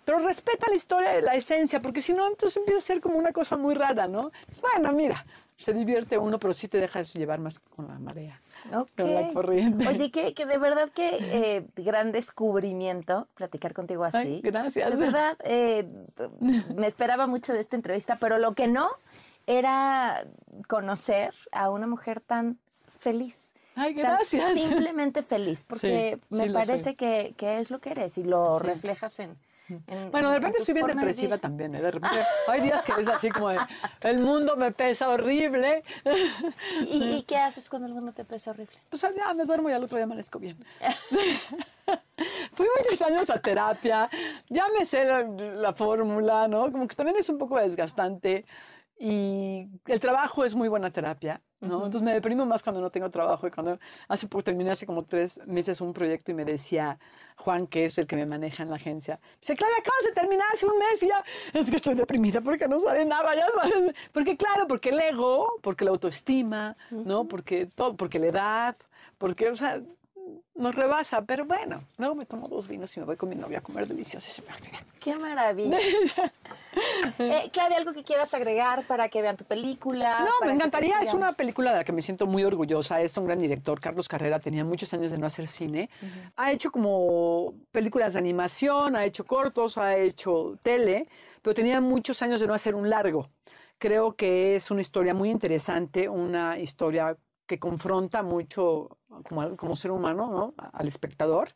pero 0.04 0.18
respeta 0.18 0.66
la 0.68 0.74
historia, 0.74 1.20
la 1.22 1.34
esencia, 1.36 1.80
porque 1.80 2.02
si 2.02 2.12
no, 2.12 2.26
entonces 2.26 2.56
empieza 2.56 2.78
a 2.78 2.82
ser 2.82 3.00
como 3.00 3.16
una 3.18 3.32
cosa 3.32 3.56
muy 3.56 3.74
rara, 3.74 4.08
¿no? 4.08 4.30
Bueno, 4.60 4.92
mira, 4.92 5.22
se 5.56 5.72
divierte 5.72 6.18
uno, 6.18 6.38
pero 6.38 6.52
sí 6.52 6.66
te 6.66 6.78
dejas 6.78 7.14
llevar 7.14 7.38
más 7.38 7.60
con 7.60 7.86
la 7.86 7.98
marea, 8.00 8.40
Ok. 8.74 8.90
con 8.96 9.14
la 9.14 9.32
corriente. 9.32 9.86
Oye, 9.86 10.10
que, 10.10 10.34
que 10.34 10.44
de 10.44 10.58
verdad 10.58 10.90
que 10.90 11.08
eh, 11.20 11.66
gran 11.76 12.10
descubrimiento 12.10 13.28
platicar 13.34 13.74
contigo 13.74 14.04
así. 14.04 14.18
Ay, 14.18 14.40
gracias. 14.42 14.90
De 14.90 14.96
verdad, 14.96 15.36
eh, 15.44 15.88
me 16.76 16.88
esperaba 16.88 17.28
mucho 17.28 17.52
de 17.52 17.60
esta 17.60 17.76
entrevista, 17.76 18.18
pero 18.20 18.38
lo 18.38 18.54
que 18.54 18.66
no 18.66 18.88
era 19.46 20.24
conocer 20.68 21.32
a 21.52 21.70
una 21.70 21.86
mujer 21.86 22.20
tan 22.20 22.58
feliz. 23.00 23.47
Ay, 23.78 23.94
tan 23.94 24.16
gracias. 24.16 24.52
simplemente 24.54 25.22
feliz, 25.22 25.64
porque 25.66 26.18
Sí, 26.30 26.34
me 26.34 26.44
sí 26.46 26.50
parece 26.50 26.94
que, 26.96 27.34
que 27.36 27.58
es 27.60 27.70
lo 27.70 27.78
que 27.80 27.90
eres 27.90 28.18
y 28.18 28.24
lo 28.24 28.58
Sí. 28.58 28.64
reflejas 28.66 29.20
en, 29.20 29.36
en- 29.86 30.10
Bueno, 30.10 30.30
de 30.30 30.36
en 30.36 30.42
repente 30.42 30.64
soy 30.64 30.74
bien 30.74 30.86
de 30.86 30.94
depresiva 30.94 31.36
vida. 31.36 31.38
también, 31.38 31.74
¿eh? 31.74 31.82
De 31.82 31.90
repente 31.90 32.16
hay 32.48 32.60
días 32.62 32.84
que 32.84 32.92
es 33.00 33.08
así 33.08 33.28
como 33.30 33.50
de, 33.50 33.58
el 34.02 34.18
mundo 34.18 34.56
me 34.56 34.72
pesa 34.72 35.08
horrible. 35.08 35.82
¿Y, 36.90 37.02
y 37.18 37.22
qué 37.22 37.36
haces 37.38 37.68
cuando 37.70 37.86
el 37.88 37.94
mundo 37.94 38.12
te 38.12 38.24
pesa 38.24 38.50
horrible? 38.50 38.76
Pues 38.88 39.02
ya 39.02 39.34
me 39.34 39.44
duermo 39.44 39.68
y 39.68 39.72
al 39.72 39.84
otro 39.84 39.96
día 39.96 40.04
amanezco 40.04 40.38
bien. 40.38 40.56
Fui 42.54 42.66
muchos 42.78 43.00
años 43.02 43.30
a 43.30 43.40
terapia, 43.40 44.10
ya 44.48 44.66
me 44.76 44.84
sé 44.84 45.04
la, 45.04 45.22
la 45.22 45.72
fórmula, 45.72 46.48
¿no? 46.48 46.70
Como 46.72 46.88
que 46.88 46.96
también 46.96 47.16
es 47.18 47.28
un 47.28 47.38
poco 47.38 47.56
desgastante 47.58 48.44
y 48.98 49.68
el 49.86 50.00
trabajo 50.00 50.44
es 50.44 50.54
muy 50.56 50.68
buena 50.68 50.90
terapia, 50.90 51.40
¿no? 51.60 51.76
Entonces 51.76 52.02
me 52.02 52.12
deprimo 52.12 52.44
más 52.46 52.62
cuando 52.64 52.80
no 52.80 52.90
tengo 52.90 53.08
trabajo 53.10 53.46
y 53.46 53.50
cuando 53.50 53.78
hace 54.08 54.26
poco 54.26 54.44
terminé 54.44 54.72
hace 54.72 54.86
como 54.86 55.04
tres 55.04 55.40
meses 55.46 55.80
un 55.80 55.92
proyecto 55.92 56.32
y 56.32 56.34
me 56.34 56.44
decía 56.44 56.98
Juan, 57.36 57.68
que 57.68 57.84
es 57.84 57.98
el 57.98 58.08
que 58.08 58.16
me 58.16 58.26
maneja 58.26 58.64
en 58.64 58.70
la 58.70 58.76
agencia, 58.76 59.20
dice, 59.40 59.54
Claudia, 59.54 59.76
acabas 59.78 60.02
de 60.04 60.12
terminar 60.12 60.46
hace 60.52 60.66
un 60.66 60.78
mes 60.78 61.02
y 61.02 61.08
ya, 61.08 61.24
es 61.52 61.70
que 61.70 61.76
estoy 61.76 61.94
deprimida 61.94 62.40
porque 62.40 62.66
no 62.66 62.80
sale 62.80 63.04
nada, 63.04 63.34
ya 63.36 63.46
sabes. 63.54 63.94
Porque 64.12 64.36
claro, 64.36 64.66
porque 64.66 64.88
el 64.88 65.00
ego, 65.00 65.46
porque 65.62 65.84
la 65.84 65.92
autoestima, 65.92 66.76
¿no? 66.90 67.28
Porque 67.28 67.66
todo, 67.66 67.96
porque 67.96 68.18
la 68.18 68.26
edad, 68.26 68.76
porque, 69.16 69.48
o 69.48 69.54
sea, 69.54 69.80
nos 70.54 70.74
rebasa, 70.74 71.22
pero 71.22 71.44
bueno, 71.44 71.84
luego 71.98 72.14
me 72.14 72.24
tomo 72.24 72.48
dos 72.48 72.66
vinos 72.66 72.96
y 72.96 73.00
me 73.00 73.06
voy 73.06 73.16
con 73.16 73.28
mi 73.28 73.36
novia 73.36 73.58
a 73.58 73.60
comer 73.60 73.86
delicioso 73.86 74.28
y 74.28 74.32
se 74.32 74.42
me 74.42 74.54
olvida. 74.54 74.78
¡Qué 75.00 75.16
maravilla! 75.16 75.78
Eh, 77.18 77.50
Claudia, 77.52 77.78
¿algo 77.78 77.92
que 77.92 78.04
quieras 78.04 78.32
agregar 78.34 78.86
para 78.86 79.08
que 79.08 79.20
vean 79.20 79.36
tu 79.36 79.44
película? 79.44 80.20
No, 80.20 80.46
me 80.46 80.52
encantaría. 80.52 81.00
Es 81.00 81.12
una 81.14 81.32
película 81.32 81.72
de 81.72 81.78
la 81.78 81.84
que 81.84 81.92
me 81.92 82.02
siento 82.02 82.26
muy 82.26 82.44
orgullosa. 82.44 83.00
Es 83.00 83.16
un 83.16 83.24
gran 83.26 83.40
director, 83.40 83.80
Carlos 83.80 84.06
Carrera. 84.08 84.38
Tenía 84.38 84.64
muchos 84.64 84.92
años 84.92 85.10
de 85.10 85.18
no 85.18 85.26
hacer 85.26 85.48
cine. 85.48 85.90
Ha 86.36 86.52
hecho 86.52 86.70
como 86.70 87.54
películas 87.72 88.12
de 88.12 88.20
animación, 88.20 88.94
ha 88.94 89.04
hecho 89.04 89.24
cortos, 89.24 89.78
ha 89.78 89.96
hecho 89.96 90.58
tele, 90.62 91.08
pero 91.42 91.54
tenía 91.54 91.80
muchos 91.80 92.22
años 92.22 92.40
de 92.40 92.46
no 92.46 92.54
hacer 92.54 92.74
un 92.74 92.88
largo. 92.88 93.28
Creo 93.78 94.14
que 94.14 94.56
es 94.56 94.70
una 94.70 94.80
historia 94.80 95.14
muy 95.14 95.30
interesante, 95.30 96.08
una 96.08 96.58
historia 96.58 97.16
que 97.48 97.58
confronta 97.58 98.22
mucho 98.22 98.98
como, 99.28 99.56
como 99.56 99.74
ser 99.74 99.90
humano 99.90 100.30
¿no? 100.30 100.54
al 100.72 100.86
espectador. 100.86 101.48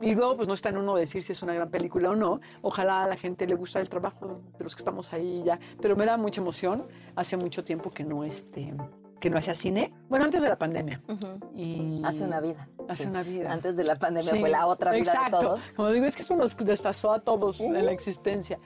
Y 0.00 0.14
luego, 0.14 0.36
pues 0.36 0.48
no 0.48 0.54
está 0.54 0.68
en 0.68 0.78
uno 0.78 0.94
decir 0.94 1.22
si 1.22 1.32
es 1.32 1.42
una 1.42 1.54
gran 1.54 1.70
película 1.70 2.10
o 2.10 2.16
no. 2.16 2.40
Ojalá 2.60 3.04
a 3.04 3.06
la 3.06 3.16
gente 3.16 3.46
le 3.46 3.54
guste 3.54 3.80
el 3.80 3.88
trabajo 3.88 4.40
de 4.58 4.64
los 4.64 4.74
que 4.74 4.80
estamos 4.80 5.12
ahí 5.12 5.42
ya. 5.44 5.58
Pero 5.80 5.96
me 5.96 6.04
da 6.04 6.16
mucha 6.16 6.40
emoción. 6.40 6.84
Hace 7.16 7.36
mucho 7.36 7.64
tiempo 7.64 7.90
que 7.90 8.04
no, 8.04 8.24
este, 8.24 8.74
que 9.20 9.30
no 9.30 9.38
hacía 9.38 9.54
cine. 9.54 9.94
Bueno, 10.08 10.24
antes 10.24 10.42
de 10.42 10.48
la 10.48 10.58
pandemia. 10.58 11.00
y 11.54 12.02
Hace 12.04 12.24
una 12.24 12.40
vida. 12.40 12.68
Hace 12.88 13.06
una 13.06 13.22
vida. 13.22 13.52
Antes 13.52 13.76
de 13.76 13.84
la 13.84 13.96
pandemia 13.96 14.32
Sí, 14.32 14.40
fue 14.40 14.50
la 14.50 14.66
otra 14.66 14.90
vida 14.90 15.12
exacto. 15.12 15.38
de 15.38 15.44
todos. 15.44 15.72
Como 15.76 15.90
digo, 15.90 16.06
es 16.06 16.16
que 16.16 16.22
eso 16.22 16.36
nos 16.36 16.56
desfasó 16.56 17.12
a 17.12 17.20
todos 17.20 17.60
en 17.60 17.86
la 17.86 17.92
existencia. 17.92 18.58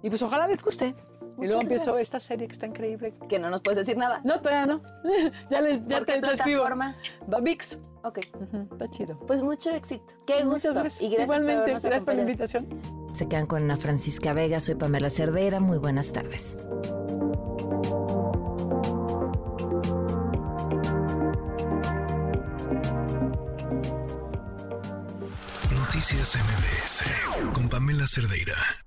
Y 0.00 0.10
pues 0.10 0.22
ojalá 0.22 0.46
les 0.46 0.62
guste. 0.62 0.94
Y 1.38 1.46
luego 1.46 1.62
empiezo 1.62 1.84
gracias. 1.92 2.02
esta 2.02 2.20
serie 2.20 2.46
que 2.46 2.52
está 2.52 2.66
increíble. 2.66 3.14
Que 3.28 3.38
no 3.38 3.50
nos 3.50 3.60
puedes 3.60 3.78
decir 3.78 3.96
nada. 3.96 4.20
No, 4.24 4.40
todavía 4.40 4.66
no. 4.66 4.80
ya 5.50 5.60
les, 5.60 5.86
ya 5.86 5.98
¿Por 5.98 6.06
te, 6.06 6.14
qué 6.14 6.20
te 6.20 6.32
escribo. 6.34 6.62
plataforma? 6.62 6.94
Va 7.32 7.40
VIX. 7.40 7.78
Ok. 8.04 8.18
Está 8.72 8.90
chido. 8.90 9.18
Pues 9.20 9.42
mucho 9.42 9.70
éxito. 9.70 10.14
Qué 10.26 10.44
gusto. 10.44 10.72
Gracias. 10.72 11.00
Y 11.02 11.08
gracias 11.08 11.26
por 11.26 11.36
Igualmente, 11.36 11.62
habernos 11.62 11.82
gracias 11.82 12.04
por 12.04 12.14
la 12.14 12.20
invitación. 12.22 12.68
Se 13.12 13.28
quedan 13.28 13.46
con 13.46 13.62
Ana 13.62 13.76
Francisca 13.76 14.32
Vega, 14.32 14.58
soy 14.60 14.74
Pamela 14.74 15.08
Cerdeira, 15.10 15.60
muy 15.60 15.78
buenas 15.78 16.12
tardes. 16.12 16.56
Noticias 25.70 26.36
MBS 26.36 27.52
con 27.52 27.68
Pamela 27.68 28.06
Cerdeira. 28.06 28.83